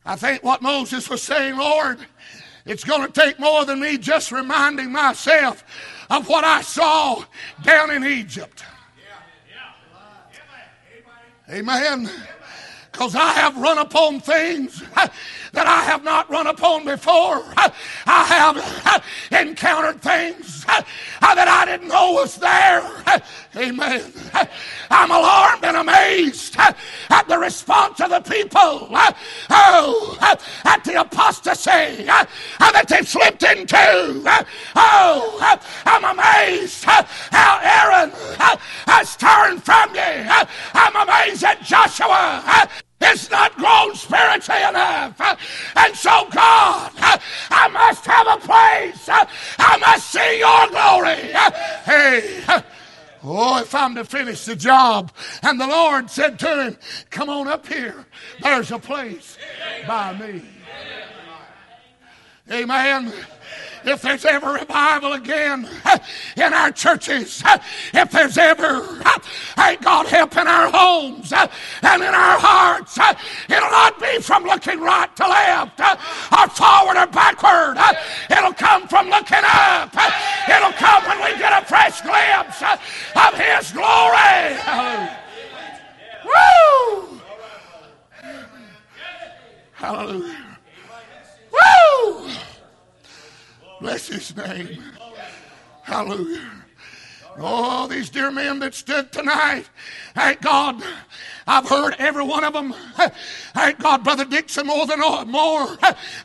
I 0.06 0.16
think 0.16 0.44
what 0.44 0.62
Moses 0.62 1.10
was 1.10 1.22
saying, 1.22 1.58
Lord, 1.58 2.00
it's 2.66 2.84
going 2.84 3.10
to 3.10 3.22
take 3.22 3.40
more 3.40 3.64
than 3.64 3.80
me 3.80 3.98
just 3.98 4.32
reminding 4.32 4.92
myself 4.92 5.64
of 6.10 6.28
what 6.28 6.44
I 6.44 6.62
saw 6.62 7.24
down 7.64 7.92
in 7.92 8.04
Egypt. 8.04 8.64
Amen. 11.50 12.10
Because 12.98 13.16
I 13.16 13.30
have 13.34 13.56
run 13.58 13.78
upon 13.78 14.22
things 14.22 14.82
that 14.96 15.68
I 15.68 15.84
have 15.84 16.04
not 16.04 16.28
run 16.32 16.48
upon 16.48 16.84
before. 16.84 17.44
I 18.08 18.24
have 18.28 19.04
encountered 19.32 20.02
things 20.02 20.66
that 20.66 20.88
I 21.22 21.66
didn't 21.66 21.90
know 21.90 22.14
was 22.14 22.38
there. 22.38 22.82
Amen. 23.56 24.02
I'm 24.90 25.12
alarmed 25.12 25.64
and 25.64 25.78
amazed 25.78 26.56
at 26.58 27.28
the 27.28 27.38
response 27.38 28.02
of 28.02 28.10
the 28.10 28.22
people. 28.22 28.90
Oh, 29.52 30.18
at 30.66 30.84
the 30.84 31.00
apostasy 31.00 32.04
that 32.04 32.86
they've 32.88 33.08
slipped 33.08 33.44
into. 33.44 34.24
Oh, 34.76 35.58
I'm 35.86 36.04
amazed 36.04 36.84
how 36.84 37.60
Aaron 37.62 38.12
has 38.88 39.16
turned 39.18 39.62
from 39.64 39.94
you. 39.94 40.32
I'm 40.74 40.96
amazed 40.96 41.44
at 41.44 41.62
Joshua 41.62 42.68
is 43.02 43.30
not 43.30 43.56
grown 43.56 43.96
spiritually 43.96 44.62
enough. 44.62 45.20
And 45.76 45.96
so, 45.96 46.28
God, 46.32 46.92
I 47.50 47.68
must 47.72 48.06
have 48.06 48.28
a 48.28 48.38
place. 48.38 49.10
I 49.10 49.78
must 49.78 50.12
see 50.12 50.40
your 50.40 50.68
glory. 50.70 51.32
Hey. 51.84 52.64
Oh, 53.24 53.60
if 53.60 53.74
I'm 53.76 53.96
to 53.96 54.06
finish 54.06 54.46
the 54.46 54.56
job. 54.56 55.12
And 55.44 55.60
the 55.60 55.68
Lord 55.68 56.10
said 56.10 56.40
to 56.40 56.64
him, 56.64 56.78
Come 57.10 57.30
on 57.30 57.48
up 57.48 57.68
here. 57.68 58.06
There's 58.42 58.72
a 58.72 58.80
place 58.80 59.38
by 59.86 60.18
me. 60.18 60.44
Amen 62.50 63.12
if 63.88 64.02
there's 64.02 64.26
ever 64.26 64.54
revival 64.54 65.14
again 65.14 65.68
in 66.38 66.54
our 66.54 66.72
churches, 66.72 67.42
if 67.94 68.12
there's 68.12 68.38
ever, 68.38 68.84
hey, 69.56 69.78
God 69.78 70.08
help 70.08 70.36
in 70.38 70.48
our 70.48 70.70
homes 70.70 71.32
and 71.32 72.04
in 72.04 72.14
our 72.14 72.40
hearts, 72.40 72.98
it'll 73.50 73.72
not 73.72 74.00
be 74.00 74.20
from 74.20 74.44
looking 74.44 74.82
right 74.82 75.14
to 75.16 75.28
left 75.28 75.80
or 75.80 76.50
forward 76.50 76.98
or 76.98 77.08
backward. 77.08 77.78
It'll 78.30 78.54
come 78.54 78.88
from 78.88 79.10
looking 79.10 79.44
up. 79.44 79.96
It'll 80.50 80.74
come 80.74 81.04
when 81.06 81.18
we 81.24 81.38
get 81.40 81.62
a 81.62 81.66
fresh 81.66 82.02
glimpse 82.02 82.62
of 82.62 83.34
His 83.34 83.72
glory. 83.72 84.58
Woo! 86.26 87.22
Hallelujah. 89.74 90.58
Woo! 91.52 92.30
Bless 93.80 94.08
his 94.08 94.36
name. 94.36 94.80
Hallelujah. 95.84 96.42
Oh, 97.40 97.88
these 97.88 98.10
dear 98.10 98.32
men 98.32 98.60
that 98.60 98.74
stood 98.74 99.12
tonight. 99.12 99.70
Thank 100.18 100.42
God. 100.42 100.82
I've 101.50 101.70
heard 101.70 101.96
every 101.98 102.24
one 102.24 102.44
of 102.44 102.52
them. 102.52 102.74
Thank 103.54 103.80
God, 103.80 104.04
Brother 104.04 104.26
Dixon, 104.26 104.68
more 104.68 104.86
than 104.86 105.00
more 105.00 105.78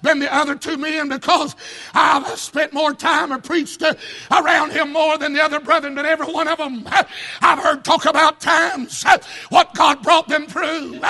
than 0.03 0.19
the 0.19 0.35
other 0.35 0.57
two 0.57 0.77
men 0.77 1.09
because 1.09 1.55
I've 1.95 2.27
spent 2.39 2.73
more 2.73 2.93
time 2.93 3.31
and 3.31 3.43
preached 3.43 3.83
around 4.31 4.73
him 4.73 4.93
more 4.93 5.17
than 5.19 5.33
the 5.33 5.43
other 5.43 5.61
brethren 5.61 5.95
than 5.95 6.07
every 6.07 6.27
one 6.27 6.49
of 6.49 6.59
them. 6.59 6.83
I've 7.41 7.61
heard 7.61 7.85
talk 7.85 8.05
about 8.05 8.41
times 8.41 9.05
what 9.51 9.73
God 9.75 10.03
brought 10.03 10.27
them 10.27 10.47
through, 10.47 11.01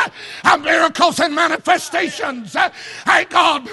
miracles 0.60 1.18
and 1.18 1.34
manifestations. 1.34 2.52
Thank 2.52 3.30
God, 3.30 3.66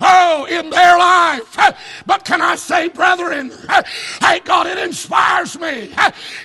oh, 0.00 0.46
in 0.48 0.70
their 0.70 0.98
life. 0.98 1.58
But 2.06 2.24
can 2.24 2.40
I 2.40 2.56
say, 2.56 2.88
brethren, 2.88 3.50
thank 3.50 4.46
God, 4.46 4.66
it 4.66 4.78
inspires 4.78 5.58
me, 5.58 5.92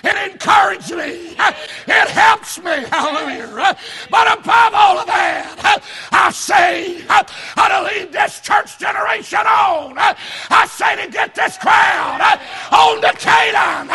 it 0.04 0.32
encourages 0.32 0.92
me, 0.92 1.36
it 1.86 2.08
helps 2.08 2.58
me. 2.58 2.84
Hallelujah. 2.90 3.76
But 4.10 4.38
above 4.38 4.74
all 4.74 4.98
of 4.98 5.06
that, 5.06 5.82
I 6.12 6.30
say 6.30 7.04
to 7.74 7.82
lead 7.82 8.12
this 8.12 8.40
church 8.40 8.78
generation 8.78 9.40
on. 9.40 9.98
I 9.98 10.66
say 10.66 11.04
to 11.04 11.10
get 11.10 11.34
this 11.34 11.58
crowd 11.58 12.20
on 12.70 13.00
the 13.00 13.12
Canaan. 13.18 13.88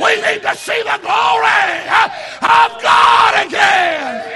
We 0.00 0.16
need 0.22 0.42
to 0.42 0.54
see 0.56 0.82
the 0.82 0.98
glory 1.02 1.74
of 2.42 2.82
God 2.82 3.46
again. 3.46 4.30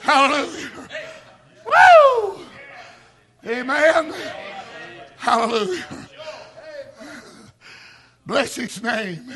Hallelujah. 0.00 0.88
Woo! 1.66 2.40
Amen. 3.46 4.14
Hallelujah. 5.16 6.08
Bless 8.26 8.56
his 8.56 8.82
name. 8.82 9.32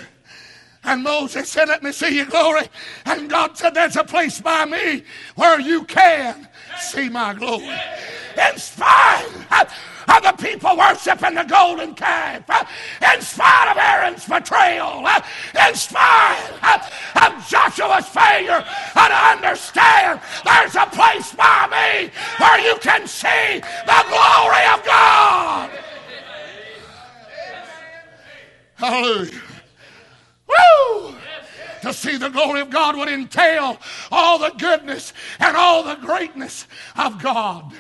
And 0.87 1.03
Moses 1.03 1.51
said, 1.51 1.69
Let 1.69 1.83
me 1.83 1.91
see 1.91 2.17
your 2.17 2.27
glory. 2.27 2.69
And 3.05 3.29
God 3.29 3.59
said, 3.59 3.75
There's 3.75 3.97
a 3.97 4.05
place 4.05 4.41
by 4.41 4.65
me 4.65 5.03
where 5.35 5.61
you 5.61 5.83
can 5.85 6.49
see 6.79 7.09
my 7.09 7.35
glory. 7.35 7.77
In 8.37 8.57
spite 8.59 9.27
of 10.09 10.23
the 10.23 10.33
people 10.41 10.77
worshiping 10.77 11.35
the 11.35 11.43
golden 11.43 11.95
calf, 11.95 12.49
in 13.03 13.21
spite 13.21 13.69
of 13.73 13.77
Aaron's 13.77 14.27
betrayal, 14.27 15.05
in 15.69 15.75
spite 15.75 16.53
of 17.17 17.49
Joshua's 17.49 18.07
failure 18.07 18.65
to 18.95 19.01
understand 19.01 20.21
there's 20.45 20.77
a 20.77 20.87
place 20.87 21.33
by 21.35 21.67
me 21.67 22.11
where 22.39 22.61
you 22.61 22.79
can 22.79 23.09
see 23.09 23.61
the 23.87 24.05
glory 24.09 24.67
of 24.73 24.85
God. 24.85 25.71
Hallelujah. 28.77 29.46
Woo! 30.49 31.15
To 31.83 31.93
see 31.93 32.17
the 32.17 32.29
glory 32.29 32.61
of 32.61 32.71
God 32.71 32.97
would 32.97 33.09
entail 33.09 33.79
all 34.11 34.39
the 34.39 34.51
goodness 34.59 35.13
and 35.39 35.57
all 35.57 35.83
the 35.83 35.97
greatness 35.97 36.67
of 36.97 37.23
God. 37.23 37.73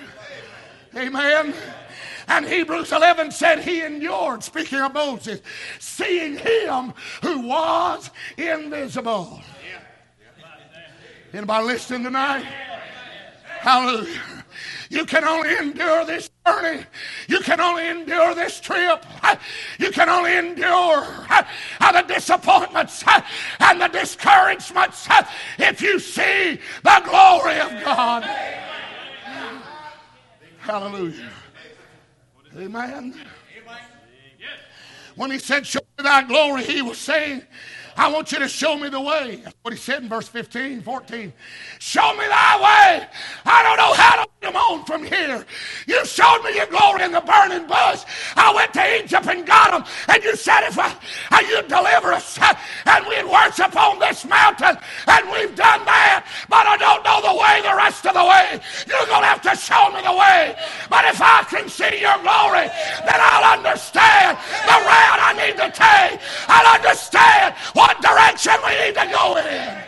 Amen. 0.94 1.54
And 2.28 2.46
Hebrews 2.46 2.90
11 2.92 3.30
said 3.30 3.60
he 3.60 3.82
endured, 3.82 4.42
speaking 4.42 4.80
of 4.80 4.94
Moses, 4.94 5.40
seeing 5.78 6.36
him 6.36 6.92
who 7.22 7.42
was 7.42 8.10
invisible. 8.36 9.40
Anybody 11.32 11.66
listening 11.66 12.04
tonight? 12.04 12.44
Hallelujah. 13.60 14.35
You 14.90 15.04
can 15.04 15.24
only 15.24 15.56
endure 15.56 16.04
this 16.04 16.30
journey. 16.46 16.84
You 17.28 17.40
can 17.40 17.60
only 17.60 17.88
endure 17.88 18.34
this 18.34 18.60
trip. 18.60 19.04
You 19.78 19.90
can 19.90 20.08
only 20.08 20.36
endure 20.36 21.06
uh, 21.30 21.42
uh, 21.80 22.02
the 22.02 22.14
disappointments 22.14 23.02
uh, 23.06 23.20
and 23.60 23.80
the 23.80 23.88
discouragements 23.88 25.08
if 25.58 25.80
you 25.80 25.98
see 25.98 26.60
the 26.82 27.02
glory 27.04 27.58
of 27.60 27.84
God. 27.84 28.24
Hallelujah. 30.58 31.30
Amen. 32.56 33.14
When 35.16 35.30
he 35.30 35.38
said, 35.38 35.66
Show 35.66 35.80
me 35.98 36.04
thy 36.04 36.22
glory, 36.22 36.62
he 36.62 36.82
was 36.82 36.98
saying, 36.98 37.42
I 37.96 38.12
want 38.12 38.30
you 38.30 38.38
to 38.40 38.48
show 38.48 38.76
me 38.76 38.90
the 38.90 39.00
way. 39.00 39.40
That's 39.42 39.56
what 39.62 39.72
he 39.72 39.80
said 39.80 40.02
in 40.02 40.08
verse 40.08 40.28
15, 40.28 40.82
14. 40.82 41.32
Show 41.78 42.12
me 42.12 42.26
thy 42.26 42.56
way. 42.56 43.08
I 43.46 43.62
don't 43.62 43.78
know 43.78 43.94
how 43.94 44.22
to 44.22 44.28
come 44.40 44.56
on 44.56 44.84
from 44.84 45.04
here. 45.04 45.44
You 45.86 46.04
showed 46.04 46.42
me 46.44 46.54
your 46.54 46.66
glory 46.66 47.04
in 47.04 47.12
the 47.12 47.20
burning 47.20 47.66
bush. 47.66 48.04
I 48.36 48.52
went 48.54 48.72
to 48.74 49.02
Egypt 49.02 49.26
and 49.26 49.46
got 49.46 49.70
them. 49.70 49.84
And 50.08 50.22
you 50.22 50.36
said 50.36 50.68
if 50.68 50.78
uh, 50.78 50.90
I, 51.30 51.40
you'd 51.40 51.68
deliver 51.68 52.12
us 52.12 52.38
uh, 52.40 52.54
and 52.86 53.06
we'd 53.06 53.24
worship 53.24 53.74
on 53.76 53.98
this 53.98 54.24
mountain. 54.24 54.76
And 55.06 55.30
we've 55.30 55.54
done 55.56 55.84
that. 55.84 56.26
But 56.48 56.66
I 56.66 56.76
don't 56.76 57.02
know 57.02 57.20
the 57.24 57.34
way 57.34 57.62
the 57.62 57.76
rest 57.76 58.06
of 58.06 58.14
the 58.14 58.24
way. 58.24 58.60
You're 58.86 59.06
going 59.06 59.22
to 59.22 59.30
have 59.32 59.42
to 59.42 59.56
show 59.56 59.90
me 59.90 60.02
the 60.02 60.14
way. 60.14 60.54
But 60.90 61.04
if 61.06 61.20
I 61.20 61.42
can 61.48 61.68
see 61.68 62.00
your 62.00 62.16
glory, 62.22 62.68
then 63.02 63.18
I'll 63.18 63.58
understand 63.58 64.36
the 64.36 64.78
route 64.84 65.20
I 65.20 65.32
need 65.32 65.56
to 65.56 65.68
take. 65.72 66.20
I'll 66.48 66.76
understand 66.76 67.54
what 67.72 68.00
direction 68.00 68.54
we 68.62 68.72
need 68.84 68.94
to 68.94 69.06
go 69.10 69.36
in. 69.40 69.86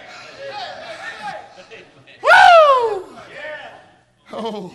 Woo! 2.23 3.08
Oh, 4.33 4.75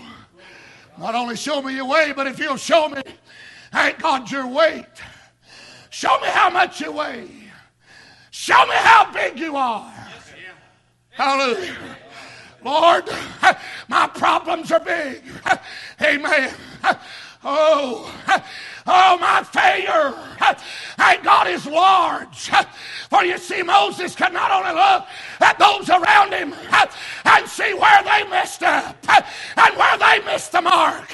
not 0.98 1.16
only 1.16 1.36
show 1.36 1.62
me 1.62 1.76
your 1.76 1.86
way, 1.86 2.14
but 2.16 2.28
if 2.28 2.40
you'll 2.40 2.58
show 2.58 2.90
me, 2.90 3.02
thank 3.72 4.00
God, 4.00 4.30
your 4.32 4.48
weight. 4.48 4.86
Show 5.90 6.20
me 6.22 6.28
how 6.28 6.50
much 6.50 6.82
you 6.82 6.92
weigh. 6.92 7.30
Show 8.32 8.66
me 8.66 8.76
how 8.76 9.12
big 9.14 9.40
you 9.40 9.56
are. 9.56 9.94
Hallelujah. 11.12 11.76
Lord, 12.64 13.10
my 13.88 14.08
problems 14.08 14.72
are 14.72 14.80
big. 14.80 15.22
Amen. 16.02 16.52
Oh, 17.44 18.12
oh, 18.88 19.18
my 19.20 19.44
failure. 19.44 20.14
Thank 20.98 21.24
God 21.24 21.48
is 21.48 21.66
large. 21.66 22.52
For 23.10 23.24
you 23.24 23.38
see, 23.38 23.62
Moses 23.64 24.16
could 24.16 24.34
not 24.34 24.52
only 24.52 24.74
look 24.74 25.06
at 25.40 25.60
those 25.60 25.90
around 25.90 26.34
him 26.34 26.54
and 27.26 27.48
see 27.48 27.74
where 27.74 28.04
they 28.04 28.24
messed 28.30 28.64
up 28.64 28.96
and 29.10 29.78
where 29.78 29.98
they 29.98 30.20
missed 30.26 30.52
the 30.52 30.62
mark, 30.62 31.12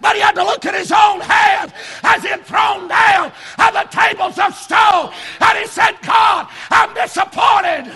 but 0.00 0.14
he 0.14 0.20
had 0.20 0.34
to 0.34 0.44
look 0.44 0.64
at 0.64 0.74
his 0.74 0.92
own 0.92 1.20
hand 1.20 1.72
as 2.02 2.22
he 2.22 2.28
had 2.28 2.44
thrown 2.44 2.88
down 2.88 3.32
the 3.58 3.88
tables 3.90 4.38
of 4.38 4.54
stone. 4.54 5.12
And 5.40 5.58
he 5.58 5.66
said, 5.66 5.92
God, 6.02 6.48
I'm 6.70 6.94
disappointed, 6.94 7.92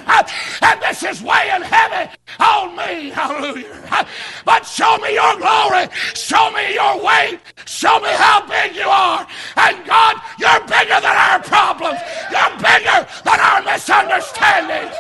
and 0.63 0.83
this 0.83 1.03
is 1.03 1.23
weighing 1.23 1.63
heavy 1.63 2.11
on 2.41 2.77
me. 2.77 3.11
Hallelujah. 3.11 4.07
But 4.45 4.67
show 4.67 4.97
me 4.99 5.15
your 5.15 5.37
glory, 5.37 5.89
show 6.15 6.51
me 6.51 6.75
your 6.75 7.05
weight, 7.05 7.41
show 7.67 7.99
me 8.01 8.11
how 8.11 8.47
big 8.47 8.75
you 8.77 8.89
are. 8.89 9.16
And 9.57 9.87
God, 9.87 10.17
you're 10.39 10.61
bigger 10.61 11.01
than 11.01 11.17
our 11.17 11.43
problems, 11.43 12.01
you're 12.31 12.57
bigger 12.59 13.07
than 13.25 13.41
our 13.41 13.63
misunderstandings. 13.63 14.97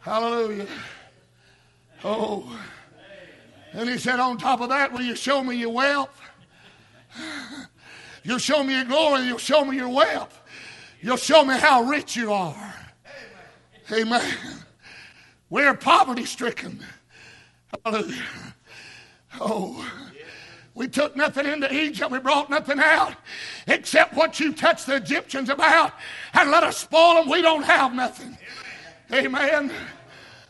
Hallelujah. 0.00 0.66
Oh. 2.04 2.58
And 3.72 3.88
he 3.88 3.98
said, 3.98 4.20
On 4.20 4.38
top 4.38 4.60
of 4.60 4.70
that, 4.70 4.92
will 4.92 5.02
you 5.02 5.14
show 5.14 5.42
me 5.44 5.56
your 5.56 5.70
wealth? 5.70 6.18
You'll 8.24 8.38
show 8.38 8.62
me 8.62 8.74
your 8.74 8.84
glory. 8.84 9.26
You'll 9.26 9.38
show 9.38 9.64
me 9.64 9.76
your 9.76 9.88
wealth. 9.88 10.40
You'll 11.00 11.16
show 11.16 11.44
me 11.44 11.58
how 11.58 11.82
rich 11.82 12.16
you 12.16 12.32
are. 12.32 12.74
Amen. 13.92 14.34
We're 15.50 15.74
poverty 15.74 16.24
stricken. 16.24 16.84
Hallelujah. 17.84 18.24
Oh. 19.40 19.86
We 20.78 20.86
took 20.86 21.16
nothing 21.16 21.44
into 21.44 21.72
Egypt. 21.74 22.10
We 22.12 22.20
brought 22.20 22.48
nothing 22.48 22.78
out 22.78 23.14
except 23.66 24.14
what 24.14 24.38
you 24.38 24.52
touched 24.52 24.86
the 24.86 24.94
Egyptians 24.94 25.48
about 25.48 25.92
and 26.34 26.52
let 26.52 26.62
us 26.62 26.78
spoil 26.78 27.14
them. 27.14 27.28
We 27.28 27.42
don't 27.42 27.64
have 27.64 27.92
nothing. 27.92 28.38
Amen. 29.12 29.72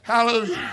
Hallelujah. 0.03 0.71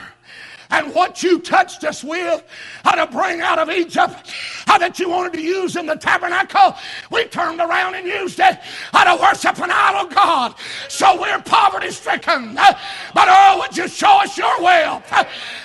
And 0.71 0.93
what 0.93 1.21
you 1.23 1.39
touched 1.39 1.83
us 1.83 2.03
with, 2.03 2.43
how 2.83 2.95
to 2.95 3.11
bring 3.11 3.41
out 3.41 3.59
of 3.59 3.69
Egypt, 3.69 4.31
how 4.65 4.77
that 4.77 4.99
you 4.99 5.09
wanted 5.09 5.33
to 5.33 5.41
use 5.41 5.75
in 5.75 5.85
the 5.85 5.95
tabernacle, 5.95 6.75
we 7.11 7.25
turned 7.25 7.59
around 7.59 7.95
and 7.95 8.07
used 8.07 8.39
it 8.39 8.59
how 8.91 9.15
to 9.15 9.21
worship 9.21 9.57
an 9.59 9.71
idol 9.71 10.09
God. 10.09 10.55
So 10.89 11.19
we're 11.21 11.41
poverty 11.41 11.91
stricken. 11.91 12.55
But 12.55 13.27
oh, 13.29 13.59
would 13.61 13.77
you 13.77 13.87
show 13.87 14.21
us 14.21 14.37
your 14.37 14.61
wealth? 14.61 15.05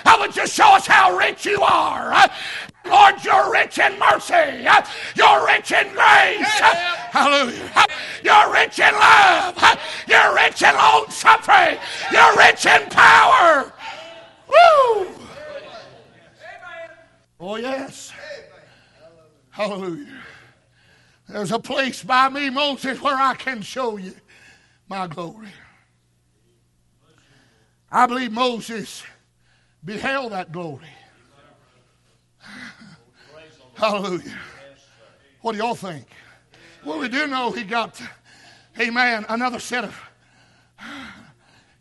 How 0.05 0.19
would 0.19 0.35
you 0.35 0.47
show 0.47 0.75
us 0.75 0.87
how 0.87 1.17
rich 1.17 1.45
you 1.45 1.61
are? 1.61 2.29
Lord, 2.85 3.23
you're 3.23 3.51
rich 3.51 3.77
in 3.77 3.97
mercy. 3.99 4.65
You're 5.15 5.45
rich 5.45 5.71
in 5.71 5.87
grace. 5.93 6.59
Hallelujah. 7.11 7.87
You're 8.23 8.53
rich 8.53 8.79
in 8.79 8.93
love. 8.93 9.79
You're 10.07 10.35
rich 10.35 10.61
in 10.63 10.73
long 10.75 11.05
suffering. 11.09 11.77
You're 12.11 12.37
rich 12.37 12.65
in 12.65 12.89
power. 12.89 13.71
Woo! 14.51 15.07
Oh, 17.39 17.55
yes. 17.55 18.11
Hallelujah. 19.49 20.21
There's 21.27 21.51
a 21.51 21.59
place 21.59 22.03
by 22.03 22.29
me, 22.29 22.49
Moses, 22.49 23.01
where 23.01 23.15
I 23.15 23.35
can 23.35 23.61
show 23.61 23.97
you 23.97 24.13
my 24.87 25.07
glory. 25.07 25.47
I 27.91 28.05
believe 28.05 28.31
Moses 28.31 29.03
beheld 29.83 30.33
that 30.33 30.51
glory. 30.51 30.87
Hallelujah. 33.75 34.37
What 35.41 35.53
do 35.53 35.57
y'all 35.57 35.75
think? 35.75 36.05
Well, 36.85 36.99
we 36.99 37.09
do 37.09 37.27
know 37.27 37.51
he 37.51 37.63
got, 37.63 38.01
amen, 38.79 39.25
another 39.29 39.59
set 39.59 39.85
of 39.85 39.99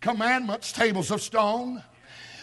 commandments, 0.01 0.73
tables 0.73 1.11
of 1.11 1.21
stone. 1.21 1.83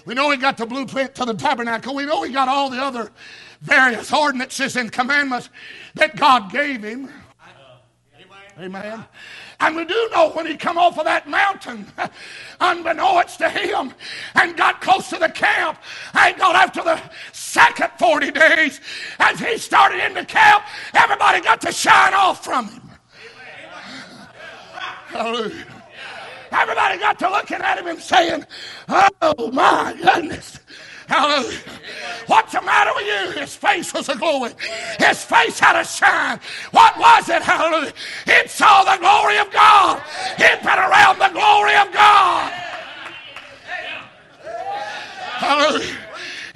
We 0.08 0.14
know 0.14 0.32
he 0.32 0.38
got 0.38 0.56
the 0.56 0.66
blueprint 0.66 1.16
to 1.16 1.26
the 1.26 1.34
tabernacle. 1.34 1.94
We 1.94 2.06
know 2.06 2.24
he 2.24 2.32
got 2.32 2.48
all 2.48 2.70
the 2.70 2.82
other 2.82 3.12
various 3.60 4.14
ordinances 4.14 4.78
and 4.78 4.90
commandments 4.90 5.50
that 5.96 6.16
God 6.16 6.50
gave 6.50 6.82
him. 6.82 7.10
Amen. 8.58 9.04
And 9.60 9.76
we 9.76 9.84
do 9.84 10.10
know 10.14 10.30
when 10.30 10.48
he 10.48 10.56
come 10.56 10.78
off 10.78 10.98
of 10.98 11.04
that 11.04 11.28
mountain, 11.28 11.86
unbeknownst 12.62 13.40
to 13.40 13.50
him, 13.50 13.94
and 14.36 14.56
got 14.56 14.80
close 14.80 15.10
to 15.10 15.18
the 15.18 15.28
camp, 15.28 15.78
and 16.14 16.38
got 16.38 16.56
after 16.56 16.84
the 16.84 17.02
second 17.34 17.92
40 18.00 18.32
days, 18.32 18.80
as 19.20 19.40
he 19.42 19.58
started 19.58 20.04
in 20.06 20.14
the 20.14 20.24
camp, 20.24 20.64
everybody 20.94 21.42
got 21.42 21.60
to 21.62 21.72
shine 21.74 22.14
off 22.14 22.46
from 22.46 22.70
him. 22.70 22.92
Hallelujah. 25.08 25.77
Everybody 26.52 27.00
got 27.00 27.20
to 27.20 27.30
looking 27.30 27.58
at 27.58 27.78
him 27.78 27.88
and 27.88 28.00
saying, 28.00 28.46
Oh 28.90 29.52
my 29.52 29.96
goodness. 30.02 30.60
Hallelujah. 31.08 31.60
What's 32.28 32.52
the 32.52 32.62
matter 32.62 32.92
with 32.96 33.06
you? 33.06 33.42
His 33.42 33.56
face 33.56 33.94
was 33.94 34.10
a 34.10 34.16
glowing. 34.16 34.54
His 35.00 35.24
face 35.24 35.58
had 35.60 35.80
a 35.80 35.86
shine. 35.86 36.40
What 36.72 36.98
was 36.98 37.30
it? 37.30 37.42
Hallelujah. 37.42 37.94
It 38.28 38.50
saw 38.50 38.84
the 38.84 39.00
glory 39.00 39.38
of 39.38 39.52
God. 39.52 40.02
It 40.38 40.62
been 40.62 40.80
around 40.80 41.20
the 41.20 41.30
glory 41.30 41.76
of 41.76 41.94
God. 41.94 42.52
Hallelujah. 45.24 46.07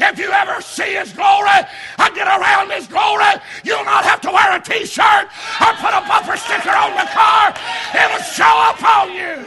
If 0.01 0.17
you 0.17 0.31
ever 0.31 0.61
see 0.61 0.95
His 0.95 1.13
glory 1.13 1.61
and 1.97 2.15
get 2.15 2.27
around 2.27 2.71
His 2.71 2.87
glory, 2.87 3.37
you'll 3.63 3.85
not 3.85 4.03
have 4.03 4.19
to 4.21 4.31
wear 4.31 4.57
a 4.57 4.59
t 4.59 4.85
shirt 4.85 5.29
or 5.61 5.73
put 5.77 5.93
a 5.93 6.01
bumper 6.07 6.37
sticker 6.37 6.73
on 6.73 6.91
the 6.97 7.07
car. 7.13 7.53
It'll 7.93 8.25
show 8.25 8.43
up 8.43 8.81
on 8.83 9.13
you. 9.13 9.45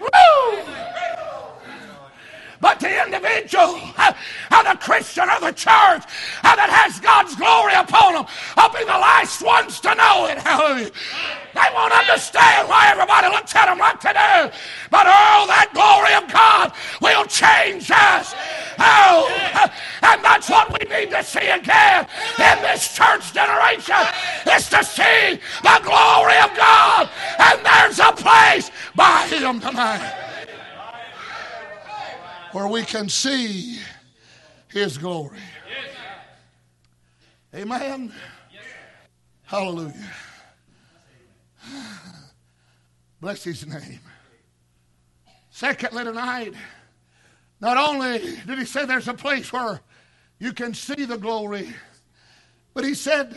Woo! 0.00 0.80
but 2.60 2.78
the 2.78 3.04
individual 3.04 3.80
uh, 3.96 4.12
and 4.50 4.66
the 4.66 4.76
Christian 4.84 5.24
or 5.24 5.40
the 5.40 5.52
church 5.52 6.04
uh, 6.44 6.56
that 6.56 6.68
has 6.70 7.00
God's 7.00 7.34
glory 7.34 7.72
upon 7.72 8.14
them 8.14 8.26
I'll 8.56 8.72
be 8.72 8.80
the 8.80 9.00
last 9.00 9.42
ones 9.42 9.80
to 9.80 9.94
know 9.94 10.26
it. 10.26 10.38
Hallelujah. 10.38 10.90
They 11.54 11.68
won't 11.74 11.92
understand 11.92 12.68
why 12.68 12.90
everybody 12.90 13.28
looks 13.28 13.54
at 13.54 13.66
them 13.66 13.78
like 13.78 14.00
they 14.00 14.12
do. 14.12 14.54
But 14.90 15.06
oh, 15.06 15.46
that 15.48 15.70
glory 15.74 16.14
of 16.14 16.30
God 16.30 16.72
will 17.00 17.24
change 17.26 17.90
us. 17.90 18.34
Oh, 18.78 19.26
and 20.02 20.24
that's 20.24 20.48
what 20.48 20.70
we 20.70 20.86
need 20.88 21.10
to 21.10 21.22
see 21.24 21.48
again 21.48 22.06
in 22.38 22.62
this 22.62 22.94
church 22.94 23.32
generation 23.34 23.98
is 24.46 24.68
to 24.70 24.84
see 24.84 25.40
the 25.62 25.80
glory 25.82 26.38
of 26.38 26.54
God. 26.56 27.10
And 27.38 27.64
there's 27.64 27.98
a 27.98 28.12
place 28.12 28.70
by 28.94 29.26
Him 29.26 29.60
tonight. 29.60 30.14
where 32.52 32.66
we 32.66 32.82
can 32.82 33.08
see 33.08 33.78
His 34.68 34.98
glory. 34.98 35.38
Amen. 37.54 38.12
Hallelujah. 39.44 39.94
Bless 43.20 43.44
His 43.44 43.66
name. 43.66 44.00
Secondly, 45.50 46.04
tonight, 46.04 46.54
not 47.60 47.76
only 47.76 48.18
did 48.46 48.58
He 48.58 48.64
say 48.64 48.84
there's 48.84 49.08
a 49.08 49.14
place 49.14 49.52
where 49.52 49.80
you 50.38 50.52
can 50.52 50.74
see 50.74 51.04
the 51.04 51.18
glory, 51.18 51.72
but 52.74 52.84
He 52.84 52.94
said 52.94 53.36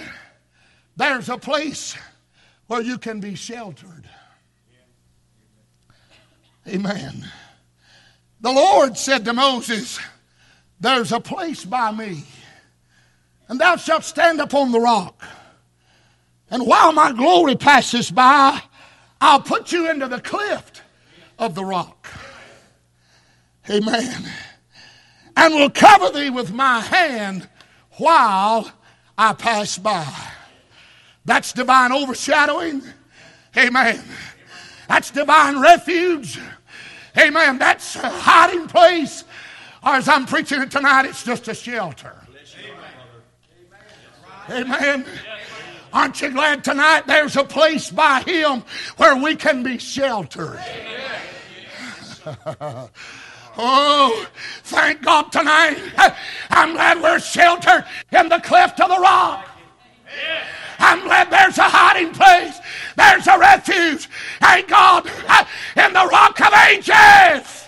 there's 0.95 1.29
a 1.29 1.37
place 1.37 1.95
where 2.67 2.81
you 2.81 2.97
can 2.97 3.19
be 3.19 3.35
sheltered. 3.35 4.09
Amen. 6.67 7.29
The 8.39 8.51
Lord 8.51 8.97
said 8.97 9.25
to 9.25 9.33
Moses, 9.33 9.99
There's 10.79 11.11
a 11.11 11.19
place 11.19 11.65
by 11.65 11.91
me, 11.91 12.23
and 13.47 13.59
thou 13.59 13.75
shalt 13.75 14.03
stand 14.03 14.39
upon 14.39 14.71
the 14.71 14.79
rock. 14.79 15.23
And 16.53 16.67
while 16.67 16.93
my 16.93 17.11
glory 17.11 17.55
passes 17.55 18.11
by, 18.11 18.61
I'll 19.19 19.41
put 19.41 19.71
you 19.71 19.89
into 19.89 20.07
the 20.07 20.21
cleft 20.21 20.83
of 21.39 21.55
the 21.55 21.65
rock. 21.65 22.07
Amen. 23.67 24.29
And 25.35 25.55
will 25.55 25.71
cover 25.71 26.11
thee 26.11 26.29
with 26.29 26.53
my 26.53 26.79
hand 26.81 27.49
while 27.93 28.71
I 29.17 29.33
pass 29.33 29.79
by. 29.79 30.07
That's 31.25 31.53
divine 31.53 31.91
overshadowing. 31.91 32.83
Amen. 33.57 34.03
That's 34.87 35.09
divine 35.09 35.59
refuge. 35.59 36.39
Amen. 37.17 37.57
That's 37.57 37.95
a 37.95 38.09
hiding 38.09 38.67
place. 38.67 39.23
Or 39.83 39.95
as 39.95 40.07
I'm 40.07 40.27
preaching 40.27 40.61
it 40.61 40.69
tonight, 40.69 41.05
it's 41.05 41.23
just 41.23 41.47
a 41.47 41.55
shelter. 41.55 42.15
Amen. 44.51 45.03
Aren't 45.93 46.21
you 46.21 46.31
glad 46.31 46.63
tonight 46.63 47.05
there's 47.05 47.37
a 47.37 47.43
place 47.43 47.91
by 47.91 48.21
Him 48.21 48.63
where 48.97 49.15
we 49.15 49.35
can 49.35 49.61
be 49.61 49.77
sheltered? 49.77 50.59
oh, 53.57 54.27
thank 54.63 55.03
God 55.03 55.31
tonight. 55.31 55.77
I'm 56.49 56.73
glad 56.73 56.99
we're 56.99 57.19
sheltered 57.19 57.85
in 58.11 58.27
the 58.27 58.39
cleft 58.39 58.79
of 58.79 58.89
the 58.89 58.99
rock. 58.99 59.47
I'm 60.79 61.03
glad 61.03 61.29
there's 61.29 61.59
a 61.59 61.63
hiding 61.63 62.11
place. 62.11 62.59
There's 62.95 63.27
a 63.27 63.37
refuge. 63.37 64.09
Thank 64.39 64.69
God 64.69 65.07
uh, 65.27 65.45
in 65.77 65.93
the 65.93 66.07
rock 66.07 66.41
of 66.41 66.53
ages. 66.69 67.67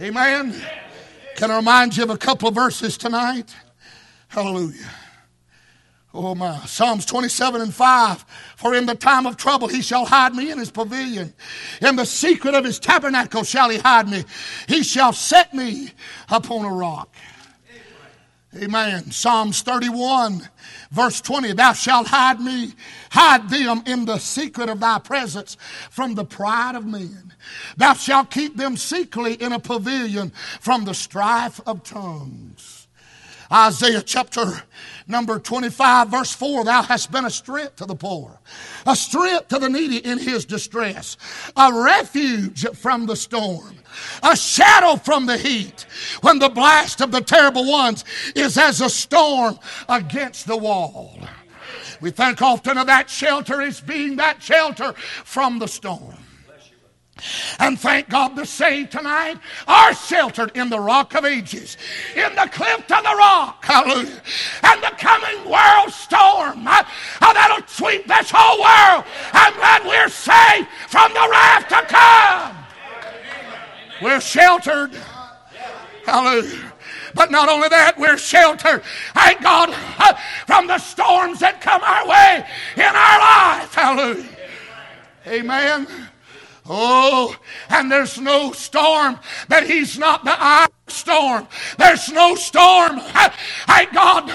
Amen. 0.00 0.54
Can 1.36 1.50
I 1.50 1.56
remind 1.56 1.96
you 1.96 2.04
of 2.04 2.10
a 2.10 2.16
couple 2.16 2.48
of 2.48 2.54
verses 2.54 2.96
tonight? 2.96 3.54
Hallelujah. 4.28 4.88
Oh 6.14 6.34
my. 6.34 6.58
Psalms 6.60 7.04
27 7.04 7.60
and 7.60 7.74
5. 7.74 8.24
For 8.56 8.74
in 8.74 8.86
the 8.86 8.94
time 8.94 9.26
of 9.26 9.36
trouble 9.36 9.68
he 9.68 9.82
shall 9.82 10.06
hide 10.06 10.34
me 10.34 10.50
in 10.50 10.58
his 10.58 10.70
pavilion. 10.70 11.34
In 11.82 11.96
the 11.96 12.06
secret 12.06 12.54
of 12.54 12.64
his 12.64 12.78
tabernacle 12.78 13.44
shall 13.44 13.68
he 13.68 13.78
hide 13.78 14.08
me. 14.08 14.24
He 14.66 14.82
shall 14.82 15.12
set 15.12 15.52
me 15.52 15.92
upon 16.30 16.64
a 16.64 16.72
rock. 16.72 17.14
Amen. 18.56 19.10
Psalms 19.10 19.60
31, 19.60 20.48
verse 20.90 21.20
20. 21.20 21.52
Thou 21.52 21.74
shalt 21.74 22.06
hide 22.06 22.40
me, 22.40 22.72
hide 23.10 23.50
them 23.50 23.82
in 23.84 24.06
the 24.06 24.18
secret 24.18 24.70
of 24.70 24.80
thy 24.80 24.98
presence 24.98 25.58
from 25.90 26.14
the 26.14 26.24
pride 26.24 26.74
of 26.74 26.86
men. 26.86 27.34
Thou 27.76 27.92
shalt 27.92 28.30
keep 28.30 28.56
them 28.56 28.78
secretly 28.78 29.34
in 29.34 29.52
a 29.52 29.58
pavilion 29.58 30.30
from 30.60 30.86
the 30.86 30.94
strife 30.94 31.60
of 31.66 31.82
tongues. 31.82 32.88
Isaiah 33.52 34.02
chapter 34.02 34.62
number 35.08 35.38
25, 35.38 36.08
verse 36.08 36.32
4 36.32 36.64
Thou 36.64 36.82
hast 36.82 37.10
been 37.10 37.24
a 37.24 37.30
strength 37.30 37.76
to 37.76 37.86
the 37.86 37.94
poor, 37.94 38.38
a 38.86 38.94
strength 38.94 39.48
to 39.48 39.58
the 39.58 39.68
needy 39.68 39.98
in 39.98 40.18
his 40.18 40.44
distress, 40.44 41.16
a 41.56 41.72
refuge 41.72 42.68
from 42.76 43.06
the 43.06 43.16
storm, 43.16 43.74
a 44.22 44.36
shadow 44.36 44.96
from 44.96 45.26
the 45.26 45.38
heat, 45.38 45.86
when 46.20 46.38
the 46.38 46.48
blast 46.50 47.00
of 47.00 47.10
the 47.10 47.20
terrible 47.20 47.70
ones 47.70 48.04
is 48.36 48.58
as 48.58 48.80
a 48.80 48.90
storm 48.90 49.58
against 49.88 50.46
the 50.46 50.56
wall. 50.56 51.18
We 52.00 52.10
think 52.10 52.40
often 52.42 52.78
of 52.78 52.86
that 52.86 53.10
shelter 53.10 53.60
as 53.60 53.80
being 53.80 54.16
that 54.16 54.42
shelter 54.42 54.92
from 54.92 55.58
the 55.58 55.66
storm. 55.66 56.17
And 57.58 57.78
thank 57.78 58.08
God 58.08 58.36
the 58.36 58.46
saved 58.46 58.92
tonight 58.92 59.38
are 59.66 59.94
sheltered 59.94 60.56
in 60.56 60.70
the 60.70 60.80
rock 60.80 61.14
of 61.14 61.24
ages, 61.24 61.76
in 62.14 62.34
the 62.34 62.48
cleft 62.52 62.90
of 62.90 63.02
the 63.02 63.14
rock. 63.16 63.64
Hallelujah. 63.64 64.22
And 64.62 64.82
the 64.82 64.92
coming 64.98 65.50
world 65.50 65.92
storm 65.92 66.66
uh, 66.66 66.84
uh, 67.20 67.32
that'll 67.32 67.66
sweep 67.66 68.06
this 68.06 68.30
whole 68.32 68.58
world. 68.58 69.04
I'm 69.32 69.54
glad 69.54 69.84
we're 69.84 70.08
saved 70.08 70.68
from 70.88 71.12
the 71.12 71.28
wrath 71.30 71.68
to 71.68 71.82
come. 71.86 72.56
We're 74.00 74.20
sheltered. 74.20 74.94
Hallelujah. 76.04 76.72
But 77.14 77.30
not 77.30 77.48
only 77.48 77.68
that, 77.68 77.98
we're 77.98 78.18
sheltered, 78.18 78.82
thank 79.14 79.42
God, 79.42 79.70
uh, 79.98 80.14
from 80.46 80.66
the 80.66 80.78
storms 80.78 81.40
that 81.40 81.60
come 81.60 81.82
our 81.82 82.06
way 82.06 82.46
in 82.76 82.82
our 82.82 83.18
life. 83.18 83.74
Hallelujah. 83.74 84.28
Amen. 85.26 85.86
Oh, 86.68 87.34
and 87.70 87.90
there's 87.90 88.18
no 88.18 88.52
storm 88.52 89.18
that 89.48 89.66
he's 89.66 89.98
not 89.98 90.24
the 90.24 90.36
eye 90.38 90.68
storm. 90.86 91.48
There's 91.78 92.10
no 92.10 92.34
storm, 92.34 93.00
thank 93.00 93.94
God, 93.94 94.28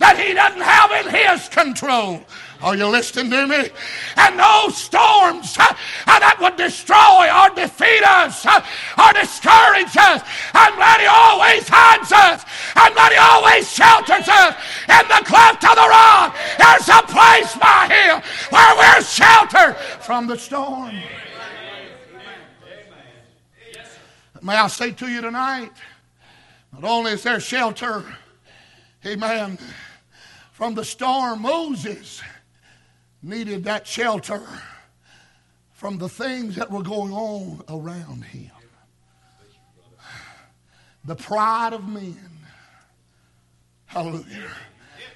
that 0.00 0.18
he 0.18 0.34
doesn't 0.34 0.60
have 0.60 0.90
in 1.06 1.12
his 1.14 1.48
control. 1.48 2.24
Are 2.64 2.74
you 2.74 2.88
listening 2.88 3.30
to 3.30 3.46
me? 3.46 3.68
And 4.16 4.38
no 4.38 4.68
storms 4.70 5.54
uh, 5.58 5.68
that 6.06 6.40
would 6.40 6.56
destroy 6.56 7.28
or 7.28 7.52
defeat 7.52 8.00
us 8.00 8.46
uh, 8.46 8.64
or 8.96 9.12
discourage 9.12 9.92
us. 9.92 10.24
I'm 10.56 10.72
glad 10.72 11.04
He 11.04 11.06
always 11.06 11.68
hides 11.68 12.08
us. 12.08 12.40
I'm 12.72 12.94
glad 12.94 13.12
He 13.12 13.20
always 13.20 13.68
shelters 13.68 14.24
us 14.32 14.56
in 14.88 15.04
the 15.12 15.20
cleft 15.28 15.60
of 15.60 15.76
the 15.76 15.88
rock. 15.92 16.32
There's 16.56 16.88
a 16.88 17.04
place 17.04 17.52
by 17.60 17.84
Him 17.84 18.24
where 18.48 18.72
we're 18.80 19.04
sheltered 19.04 19.76
from 20.00 20.26
the 20.26 20.38
storm. 20.38 20.96
May 24.44 24.56
I 24.56 24.66
say 24.66 24.90
to 24.90 25.08
you 25.08 25.22
tonight, 25.22 25.72
not 26.70 26.84
only 26.84 27.12
is 27.12 27.22
there 27.22 27.40
shelter, 27.40 28.04
amen, 29.06 29.58
from 30.52 30.74
the 30.74 30.84
storm, 30.84 31.40
Moses 31.40 32.20
needed 33.22 33.64
that 33.64 33.86
shelter 33.86 34.42
from 35.72 35.96
the 35.96 36.10
things 36.10 36.56
that 36.56 36.70
were 36.70 36.82
going 36.82 37.14
on 37.14 37.62
around 37.70 38.22
him. 38.26 38.50
The 41.06 41.16
pride 41.16 41.72
of 41.72 41.88
men. 41.88 42.30
Hallelujah. 43.86 44.50